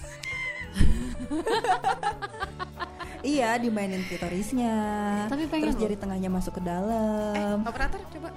[3.34, 4.70] iya dimainin klitorisnya
[5.26, 8.30] Tapi pengen terus jari tengahnya masuk ke dalam Operator coba.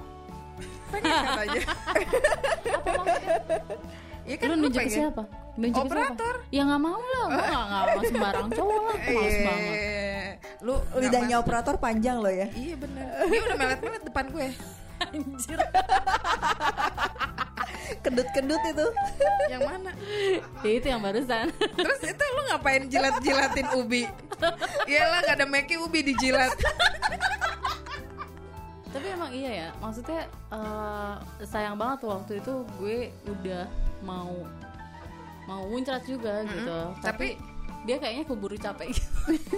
[0.89, 1.61] Pengen katanya.
[4.21, 4.97] Iya kan Lu nunjuk ke pengen.
[5.01, 5.23] siapa?
[5.53, 6.35] Nunjuk Operator.
[6.37, 6.49] siapa?
[6.49, 9.43] Ya nggak mau lah, gue nggak nggak mau sembarang cowok lah, males Iya.
[9.43, 9.75] banget.
[10.61, 14.47] Lu lidahnya nggak operator panjang loh ya Iya bener Dia udah melet-melet depan gue
[15.03, 15.57] Anjir.
[18.01, 18.87] kedut-kedut itu
[19.47, 19.91] Yang mana?
[20.65, 21.45] ya itu yang barusan.
[21.51, 24.03] Terus itu lu ngapain jilat-jilatin ubi?
[24.85, 26.53] Iyalah gak ada meki ubi dijilat
[28.87, 31.13] Tapi emang iya ya, maksudnya eh,
[31.43, 33.63] sayang banget waktu itu gue udah
[34.01, 34.33] mau
[35.45, 36.77] mau muncrat juga gitu.
[37.01, 37.35] Tapi,
[37.81, 39.09] dia kayaknya keburu capek gitu.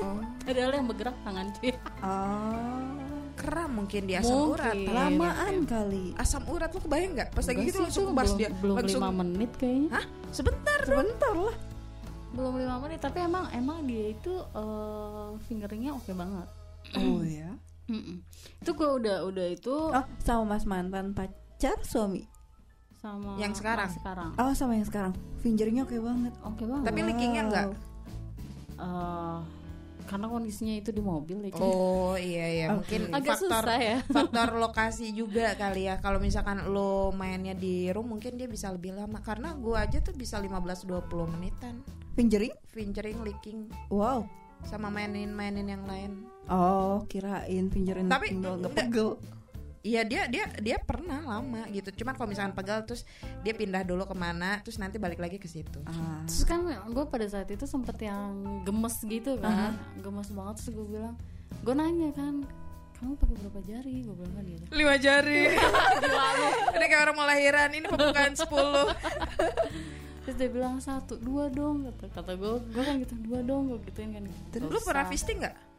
[0.47, 1.71] Padahal yang bergerak tangan cuy.
[2.01, 2.95] oh
[3.33, 4.53] Keram mungkin di asam Mungkin.
[4.55, 7.33] urat lamaan kali Asam urat lu kebayang gak?
[7.33, 9.89] Pas lagi gitu langsung belum, dia belum Langsung lima menit kayaknya.
[9.89, 10.05] Hah?
[10.29, 11.57] Sebentar sebentar lah
[12.29, 16.47] Belum lima menit, tapi emang emang dia itu eh, fingeringnya oke banget.
[16.93, 17.51] oh ya
[17.89, 18.21] Mm-mm.
[18.63, 22.23] Itu gue udah udah itu oh sama mas mantan pacar suami
[23.03, 23.83] sama Yang sekarang?
[23.85, 24.29] yang sekarang.
[24.33, 26.85] oh sama yang sekarang fingeringnya oke banget Oke banget.
[26.87, 27.67] Tapi lickingnya enggak?
[28.73, 29.39] Eh,
[30.03, 31.51] karena kondisinya itu di mobil ya.
[31.55, 32.95] Oh iya iya Oke.
[32.95, 33.97] mungkin Agak faktor susah ya.
[34.15, 35.99] faktor lokasi juga kali ya.
[35.99, 40.11] Kalau misalkan lo mainnya di room mungkin dia bisa lebih lama karena gua aja tuh
[40.13, 40.55] bisa 15
[40.87, 41.75] 20 menitan.
[42.13, 44.21] fingering Fingering, licking wow
[44.61, 46.23] sama mainin-mainin yang lain.
[46.45, 48.69] oh kirain fingering Tapi enggak.
[48.71, 49.17] pegel
[49.83, 51.91] Iya dia dia dia pernah lama gitu.
[51.91, 53.03] Cuman kalau misalkan pegal terus
[53.43, 55.83] dia pindah dulu ke mana, terus nanti balik lagi ke situ.
[55.83, 56.23] ah.
[56.23, 60.87] Terus kan gue pada saat itu sempet yang gemes gitu kan, gemes banget terus gue
[60.87, 61.19] bilang,
[61.67, 62.47] gue nanya kan,
[62.95, 63.95] kamu pakai berapa jari?
[64.07, 64.63] Gue bilang kan gitu.
[64.71, 65.43] Lima jari.
[66.79, 67.69] Ini kayak orang mau lahiran.
[67.75, 68.47] Ini pembukaan 10
[70.23, 73.79] Terus dia bilang satu, dua dong kata kata gue, gue kan gitu dua dong gue
[73.91, 74.23] gituin kan.
[74.55, 75.72] Gak Lu pernah fisting nggak?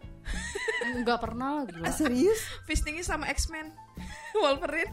[0.97, 1.85] Nggak pernah lah gila.
[1.85, 2.41] Ah, serius?
[2.65, 3.73] Fistingnya sama X-Men.
[4.43, 4.93] Wolverine.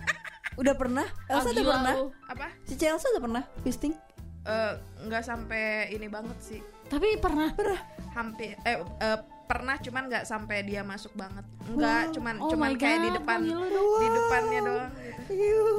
[0.54, 1.08] Udah pernah?
[1.26, 1.94] Elsa Ah, udah gila pernah?
[1.96, 2.06] lu.
[2.26, 2.48] Apa?
[2.64, 3.44] si Elsa udah pernah?
[3.62, 3.94] Fisting
[4.42, 4.74] Eh,
[5.06, 6.62] nggak sampai ini banget sih.
[6.88, 7.54] Tapi pernah.
[7.54, 7.78] pernah?
[8.12, 11.46] Hampir eh, eh, pernah cuman nggak sampai dia masuk banget.
[11.68, 13.40] Enggak cuman Oh cuman kayak di God, depan.
[13.44, 14.00] gila dong.
[14.02, 15.76] di depannya doang gitu.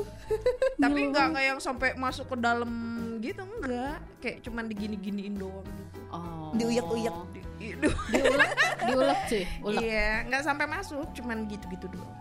[0.79, 2.71] Tapi nggak kayak yang sampai masuk ke dalam
[3.19, 5.99] gitu enggak kayak cuman digini-giniin doang gitu.
[6.09, 6.55] Oh.
[6.55, 7.15] Diuyak-uyak.
[7.35, 7.45] Di-.
[7.63, 8.51] Diulek,
[8.91, 9.83] diulek cuy, ulek.
[9.87, 12.15] iya nggak sampai masuk cuman gitu-gitu doang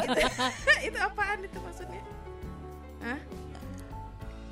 [0.00, 0.20] itu,
[0.88, 2.02] itu apaan itu maksudnya
[3.00, 3.20] Hah?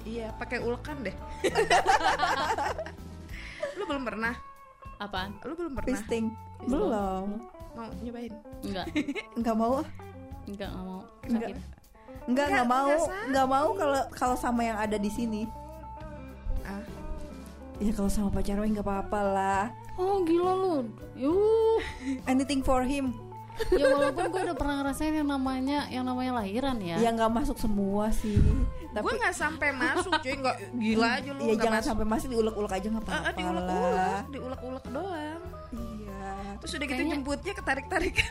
[0.04, 1.16] iya pakai ulekan deh
[3.78, 4.34] lu belum pernah
[4.98, 5.30] Apaan?
[5.46, 6.24] lu belum pernah fisting
[6.66, 7.38] belum
[7.76, 8.34] mau nyobain
[8.66, 8.86] Enggak,
[9.40, 9.72] nggak mau
[10.48, 11.48] enggak nggak mau Enggak.
[11.48, 11.56] sakit.
[12.28, 13.24] Enggak, enggak mau, enggak sama.
[13.24, 15.48] enggak mau kalau kalau sama yang ada di sini.
[17.78, 19.64] Ya kalau sama pacar gue nggak apa-apa lah.
[19.94, 20.74] Oh gila lu
[21.14, 21.78] Yuh
[22.30, 23.14] Anything for him.
[23.74, 27.58] Ya walaupun gue udah pernah ngerasain yang namanya Yang namanya lahiran ya Ya nggak masuk
[27.58, 28.38] semua sih.
[28.90, 31.90] Tapi gue nggak sampai masuk cuy nggak gila aja lu ya jangan masuk.
[31.90, 33.34] sampai masuk diulek-ulek aja nggak apa-apa lah.
[33.34, 35.97] diulek-ulek diulek-ulek doang Iya.
[36.58, 38.14] Terus udah gitu Kayaknya- jemputnya ketarik-tarik.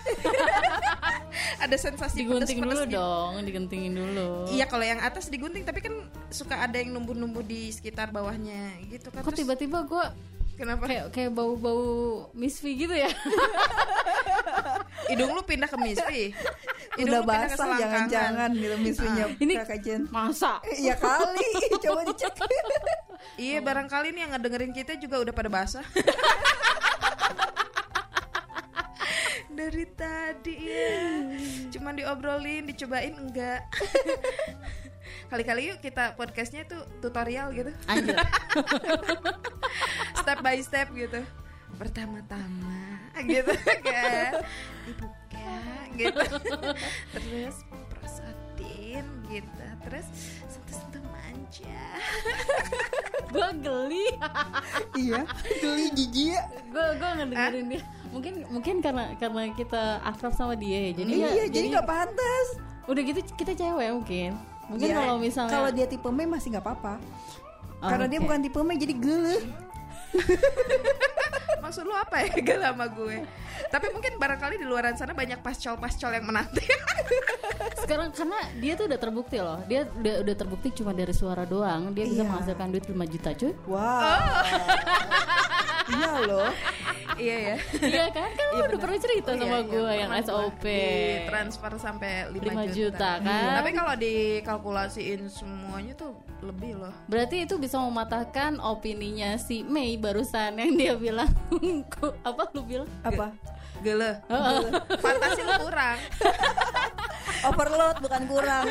[1.57, 2.97] Ada sensasi Digunting dulu pedes-pedes gitu.
[2.97, 4.29] dong Digentingin dulu.
[4.47, 5.93] Iya kalau yang atas digunting tapi kan
[6.27, 9.21] suka ada yang numbuh-numbuh di sekitar bawahnya gitu kan.
[9.21, 10.03] Kok Terus tiba-tiba gue
[10.55, 10.85] kenapa?
[10.85, 11.85] kayak kayak bau-bau
[12.31, 13.09] Miss V gitu ya?
[15.07, 16.35] Hidung lu pindah ke misfi
[16.97, 20.01] Udah basah jangan-jangan gitu misunya Ini- kakak Jen.
[20.09, 20.59] Masa?
[20.75, 21.45] Iya kali,
[21.79, 22.33] coba dicek.
[23.37, 25.85] iya barangkali nih yang ngedengerin kita juga udah pada basah
[29.57, 31.01] dari tadi ya.
[31.73, 33.65] Cuman diobrolin dicobain enggak.
[35.33, 37.73] Kali-kali yuk kita podcastnya tuh tutorial gitu.
[37.89, 38.15] Anjir.
[40.21, 41.25] Step by step gitu.
[41.75, 43.51] Pertama-tama gitu
[43.81, 44.45] kan.
[44.85, 45.51] Dibuka
[45.97, 46.25] gitu.
[47.17, 47.55] Terus
[47.91, 49.65] prosotin gitu.
[49.89, 50.07] Terus
[50.47, 51.83] sentuh-sentuh manja.
[53.31, 54.07] Gue geli.
[54.95, 55.27] Iya,
[55.59, 56.43] geli jijik.
[56.71, 57.83] Gue gue ngedengerin dia
[58.17, 62.47] Mungkin mungkin karena karena kita akrab sama dia ya Jadi ya iya, jadi nggak pantas.
[62.85, 64.31] Udah gitu kita cewek mungkin
[64.67, 66.97] Mungkin Iya, kalau misalnya kalau dia tipe me masih nggak apa-apa.
[67.77, 68.25] Oh, Karena dia oke.
[68.25, 69.37] bukan tipe me jadi gele.
[71.57, 73.27] maksud lu apa ya gak sama gue
[73.67, 76.63] tapi mungkin barangkali di luaran sana banyak pascol-pascol yang menanti
[77.83, 81.91] Sekarang karena dia tuh udah terbukti loh Dia udah, udah terbukti cuma dari suara doang
[81.91, 82.29] Dia bisa Iya.
[82.29, 83.99] menghasilkan duit 5 juta cuy Wow.
[85.87, 86.51] iya loh.
[87.17, 88.29] iya ya Iya kan?
[88.35, 92.37] Kan lu udah pernah cerita Iya, sama iya, gue yang SOP di transfer sampai 5,
[92.37, 93.51] 5 juta, juta, kan?
[93.57, 96.13] tapi kalau dikalkulasiin semuanya tuh
[96.43, 101.31] lebih loh Berarti itu bisa mematahkan opininya si Mei barusan yang dia bilang
[102.27, 102.89] Apa lu bilang?
[103.01, 103.33] Apa?
[103.77, 104.17] gele
[104.97, 105.97] fantasi lu kurang
[107.45, 108.65] Overload bukan kurang.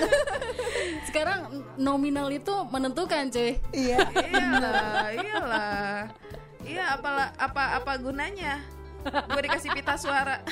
[1.06, 4.02] Sekarang nominal itu menentukan cuy iya.
[4.10, 6.10] iyalah iyalah
[6.66, 8.58] iya apalah apa apa gunanya?
[9.06, 10.42] Gue dikasih pita suara.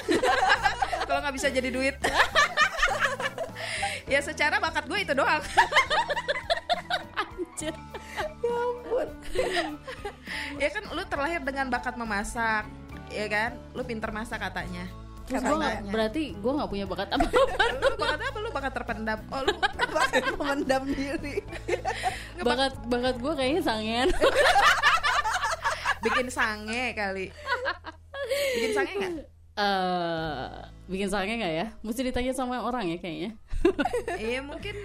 [1.08, 1.98] Kalau nggak bisa jadi duit.
[4.04, 5.40] Ya secara bakat gue itu doang.
[7.24, 7.72] Anjir.
[8.44, 9.08] Ya ampun.
[10.60, 12.68] ya kan lu terlahir dengan bakat memasak
[13.08, 13.56] ya kan?
[13.72, 14.84] Lu pinter masak katanya.
[15.24, 17.26] Terus gue gak, berarti gue gak punya bakat apa
[17.80, 18.38] lu bakat apa?
[18.44, 19.18] Lu bakat terpendam.
[19.32, 21.40] Oh lu Bahkan memendam diri.
[22.44, 24.08] Bakat bakat gue kayaknya sangen
[26.04, 27.26] bikin sange kali
[28.54, 29.12] bikin sange nggak
[29.54, 31.66] eh Bikin sange gak ya?
[31.80, 33.30] Mesti ditanya sama orang ya kayaknya
[34.20, 34.76] iya mungkin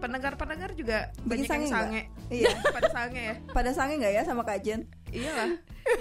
[0.00, 2.32] pendengar-pendengar juga Bikin banyak yang sange sange nggak?
[2.32, 2.48] Iya.
[2.76, 4.80] pada sange ya Pada sange nggak ya sama Kak Jen?
[5.14, 5.50] iyalah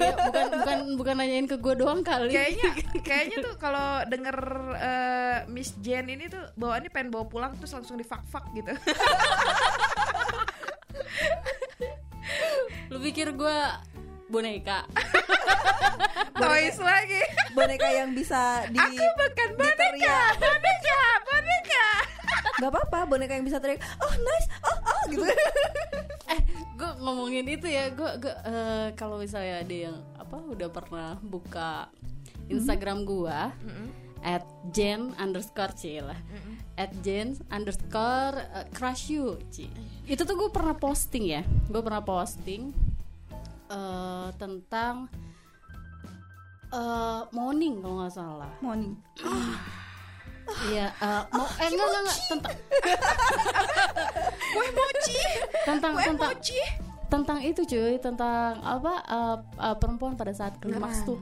[0.02, 2.70] ya, bukan bukan bukan nanyain ke gue doang kali kayaknya
[3.08, 4.38] kayaknya tuh kalau denger
[4.76, 8.74] eh, Miss Jen ini tuh bawaannya pengen bawa pulang terus langsung di fuck fuck gitu
[12.96, 13.58] lu pikir gue
[14.32, 14.88] boneka?
[16.40, 17.28] Toys lagi.
[17.52, 19.84] Boneka yang bisa di aku bukan boneka.
[20.00, 20.34] diteriak.
[20.40, 21.88] boneka boneka.
[22.56, 23.84] Gak apa-apa, boneka yang bisa teriak.
[24.00, 25.28] Oh nice, oh oh gitu.
[26.26, 26.42] Eh
[26.80, 27.92] gue ngomongin itu ya.
[27.92, 31.92] Gue gue eh, kalau misalnya ada yang apa udah pernah buka
[32.48, 33.38] Instagram gue
[34.24, 36.18] at jen underscore c lah.
[36.80, 39.68] At jen underscore eh, crush you Ci.
[40.08, 41.44] itu tuh gue pernah posting ya.
[41.68, 42.85] Gue pernah posting
[43.72, 45.10] eh, tentang
[46.74, 48.52] eh morning kalau nggak salah.
[48.60, 48.94] Morning.
[50.70, 52.56] Iya, eh, mau eh enggak enggak, enggak tentang
[54.54, 55.20] kue mochi.
[55.66, 56.62] Tentang tentang mochi.
[57.06, 61.22] tentang itu cuy tentang apa uh, uh, perempuan pada saat klimaks tuh.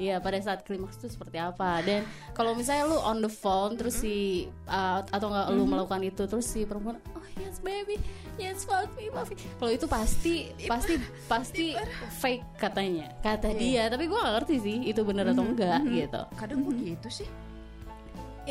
[0.00, 1.84] Iya pada saat klimaks tuh seperti apa.
[1.84, 2.02] Dan
[2.34, 6.48] kalau misalnya lu on the phone terus si uh, atau nggak lu melakukan itu terus
[6.48, 8.00] si perempuan oh yes baby
[8.38, 10.34] yes maafin maafin kalau itu pasti
[10.66, 10.94] pasti
[11.26, 11.66] pasti
[12.20, 13.06] fake katanya.
[13.20, 16.22] Kata dia tapi gua nggak ngerti sih itu bener atau enggak gitu.
[16.36, 17.28] Kadang gue gitu sih.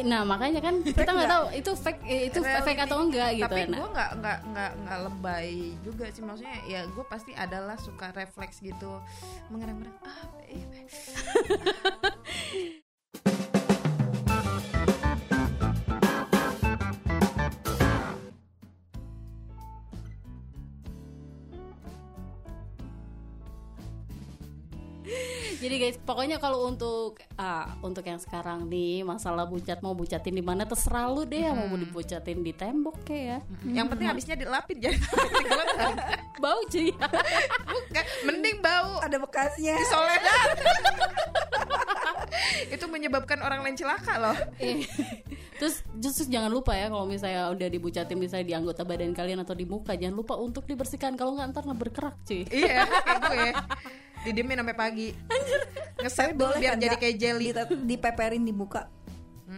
[0.02, 2.90] Nah makanya kan kita nggak tahu itu fake eh, itu fake Reality.
[2.90, 3.46] atau enggak gitu.
[3.46, 3.78] Tapi nah.
[3.78, 5.50] gue nggak nggak nggak nggak lebay
[5.86, 6.22] juga sih.
[6.26, 8.98] Maksudnya ya gue pasti adalah suka refleks gitu.
[9.54, 10.26] Mengerang-erang ah
[25.64, 30.44] Jadi guys, pokoknya kalau untuk ah, untuk yang sekarang nih masalah bucat mau bucatin di
[30.44, 33.40] mana terserah lu deh mau dibucatin di tembok kayak ya.
[33.80, 35.00] Yang penting habisnya dilapin jangan
[35.40, 35.94] digelegar.
[36.44, 36.92] Bau cuy.
[37.64, 39.80] Bukan, Mending bau Ada bekasnya.
[39.80, 40.50] di Soledad.
[42.76, 44.36] Itu menyebabkan orang lain celaka loh.
[44.60, 44.84] Eh,
[45.64, 49.56] Terus justru jangan lupa ya kalau misalnya udah dibucatin misalnya di anggota badan kalian atau
[49.56, 52.44] di muka jangan lupa untuk dibersihkan kalau nggak ntar berkerak cuy.
[52.52, 53.48] Iya, kayak gue.
[54.24, 55.08] Didiemin sampai pagi.
[56.00, 57.48] Ngeset dulu biar kan, jadi kayak jelly.
[57.50, 58.88] Di- dipeperin di muka.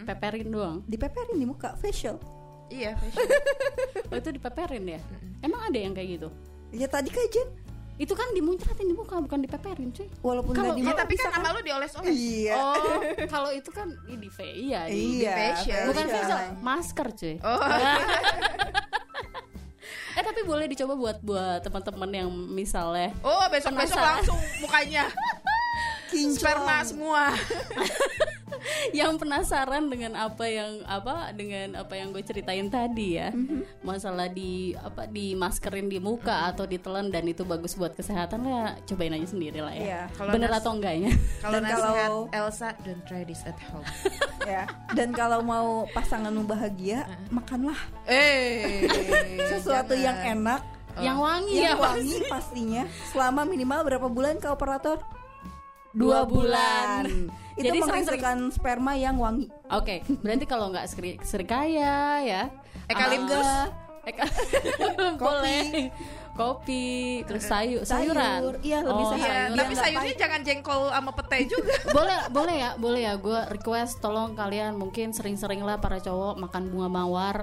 [0.04, 0.76] Peperin doang.
[0.84, 2.18] Dipeperin di muka facial.
[2.66, 3.30] Iya, fashion.
[4.10, 5.00] Oh itu dipeperin ya?
[5.40, 6.28] Emang ada yang kayak gitu?
[6.70, 7.48] Ya tadi kan Jen.
[7.96, 10.04] Itu kan dimuncratin di muka bukan dipeperin cuy.
[10.20, 12.12] Walaupun Kalau- di Ya, tapi kan sama lu dioles-oles.
[12.12, 12.54] Iya.
[12.54, 13.00] Oh,
[13.32, 15.32] kalau itu kan ini di fa- iya, di- Iya.
[15.32, 15.82] facial.
[15.88, 16.20] bukan facial.
[16.20, 17.34] facial, masker cuy.
[17.40, 17.56] Oh.
[20.16, 24.16] eh tapi boleh dicoba buat buat teman-teman yang misalnya Oh, besok-besok Penasaran.
[24.16, 25.04] langsung mukanya
[26.18, 26.36] Kinclong.
[26.36, 27.22] sperma semua.
[28.92, 33.30] yang penasaran dengan apa yang apa dengan apa yang gue ceritain tadi ya
[33.80, 38.62] masalah di apa di maskerin di muka atau ditelan dan itu bagus buat kesehatan ya
[38.84, 40.02] cobain aja sendiri lah ya Iya.
[40.10, 43.86] Kalau bener nas- atau enggaknya Kalau Dan nasihat kalau- Elsa, don't try this at home.
[44.48, 44.64] ya.
[44.90, 48.86] Dan kalau mau pasanganmu bahagia, makanlah Eh,
[49.52, 50.02] sesuatu jangan.
[50.02, 50.60] yang enak,
[50.98, 51.92] yang wangi ya yang Pak.
[51.92, 52.82] wangi pastinya.
[53.06, 54.98] Selama minimal berapa bulan ke operator?
[55.96, 57.08] Dua bulan.
[57.56, 59.48] Itu Jadi menghasilkan sperma yang wangi.
[59.72, 62.42] Oke, berarti kalau nggak seri, serikaya ya.
[62.84, 63.40] Eukaliptus.
[63.42, 63.72] Ah,
[64.04, 64.28] eka-
[65.24, 65.88] boleh.
[66.36, 68.60] Kopi, terus sayu, Sayur, sayuran.
[68.60, 69.24] iya, lebih Oh, sehat.
[69.24, 69.56] Iya, sayuran.
[69.56, 70.20] tapi nggak sayurnya pahit.
[70.20, 71.74] jangan jengkol sama pete juga.
[71.96, 76.68] boleh boleh ya boleh ya gue request tolong kalian mungkin sering-sering lah para cowok makan
[76.68, 77.36] bunga mawar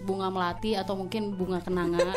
[0.00, 2.14] bunga melati atau mungkin bunga kenanga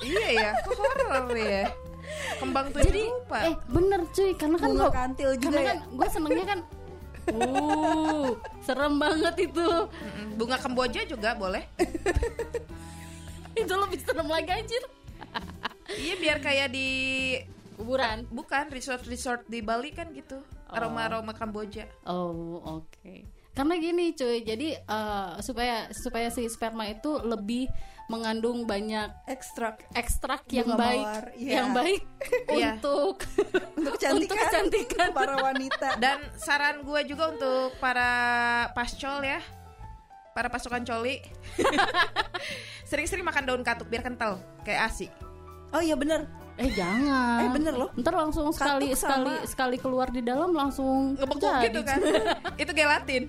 [0.00, 1.66] iya ya, kok horor ya.
[2.36, 3.38] Kembang tujuh jadi rupa.
[3.42, 5.66] eh bener cuy karena kan Bunga gua- kantil juga karena ya.
[5.66, 6.60] kan gue senengnya kan
[7.36, 8.30] uh
[8.60, 9.66] serem banget itu
[10.34, 11.64] Bunga Kamboja juga boleh.
[13.60, 14.82] itu lebih serem lagi anjir
[16.00, 16.88] iya, biar kayak di
[17.74, 20.38] kuburan bukan resort-resort di Bali kan gitu.
[20.66, 21.88] Aroma-aroma Kamboja.
[22.04, 23.26] Oh oke.
[23.50, 27.66] Karena gini cuy, jadi eh, supaya supaya si sperma itu lebih
[28.10, 31.52] mengandung banyak Ekstrak ekstrak yang Bunga baik, mawar, iya.
[31.56, 32.02] yang baik
[32.50, 32.68] Iya.
[32.74, 33.16] untuk
[33.72, 35.08] untuk kecantikan, Untuk kecantikan.
[35.12, 35.88] para wanita.
[36.02, 38.10] Dan saran gue juga untuk para
[38.72, 39.38] pascol ya,
[40.30, 41.22] para pasukan coli,
[42.84, 45.06] sering-sering makan daun katuk biar kental kayak asi.
[45.70, 46.26] Oh iya bener.
[46.56, 47.40] eh jangan.
[47.40, 47.88] Eh, bener loh.
[47.94, 51.64] Ntar langsung sekali Katuk sekali sama- sekali keluar di dalam langsung Ngebekuk jadi.
[51.64, 51.98] gitu kan?
[52.58, 53.22] Itu gelatin.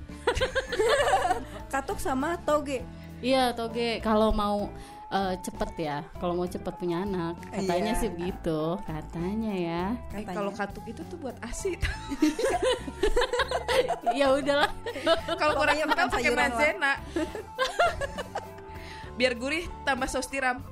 [1.70, 2.84] Katuk sama toge.
[3.22, 4.74] Iya toge kalau mau
[5.08, 8.00] eh, cepet ya, kalau mau cepet punya anak, katanya Iya.
[8.00, 9.84] sih begitu, katanya ya.
[10.16, 10.36] Eh, Katanya.
[10.40, 11.76] kalau katuk itu tuh buat asi.
[14.20, 14.72] ya udahlah.
[15.40, 16.94] kalau kurang Pokoknya kental makan pakai maizena.
[19.20, 20.64] biar gurih tambah saus tiram.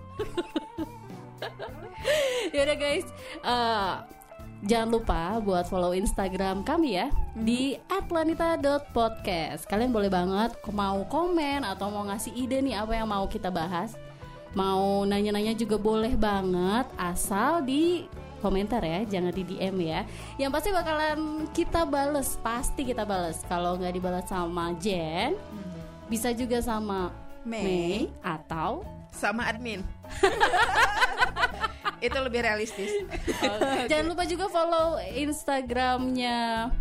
[2.50, 3.08] ya udah guys
[3.44, 3.94] eh,
[4.64, 11.88] jangan lupa buat follow instagram kami ya di @planita.podcast kalian boleh banget mau komen atau
[11.88, 13.96] mau ngasih ide nih apa yang mau kita bahas.
[14.58, 18.10] Mau nanya-nanya juga boleh banget asal di
[18.42, 20.02] komentar ya jangan di DM ya.
[20.42, 21.20] Yang pasti bakalan
[21.54, 23.46] kita bales pasti kita bales.
[23.46, 25.38] Kalau nggak dibalas sama Jen
[26.10, 27.14] bisa juga sama
[27.46, 27.64] Mei.
[27.64, 28.82] Mei atau
[29.12, 29.84] Sama admin.
[32.00, 32.92] itu lebih realistis.
[33.88, 36.72] Jangan lupa juga follow Instagramnya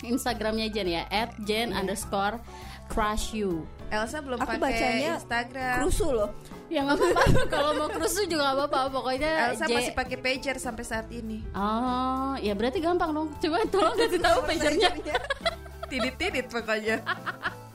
[0.00, 2.40] Instagramnya Jen ya at Jen underscore
[2.88, 5.76] crush you Elsa belum Aku pakai bacanya Instagram.
[5.82, 6.30] Krusu loh.
[6.70, 7.22] Ya nggak apa-apa
[7.54, 11.42] Kalau mau krusu juga nggak apa-apa Pokoknya Elsa J- masih pakai pager sampai saat ini.
[11.52, 14.90] Oh ya berarti gampang dong Coba tolong kasih tahu pagernya
[15.90, 17.02] Tidit-tidit pokoknya.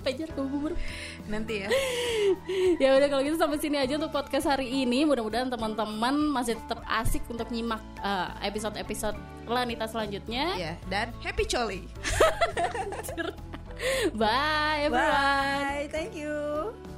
[0.05, 0.77] Pager ke bubur
[1.25, 1.69] Nanti ya.
[2.83, 6.85] Ya udah kalau gitu sampai sini aja untuk podcast hari ini Mudah-mudahan teman-teman masih tetap
[6.85, 9.17] asik untuk nyimak eh, episode-episode
[9.49, 11.85] Lanita selanjutnya Ya, dan happy coli.
[14.15, 15.85] Bye everyone Bye.
[15.91, 16.94] Thank you.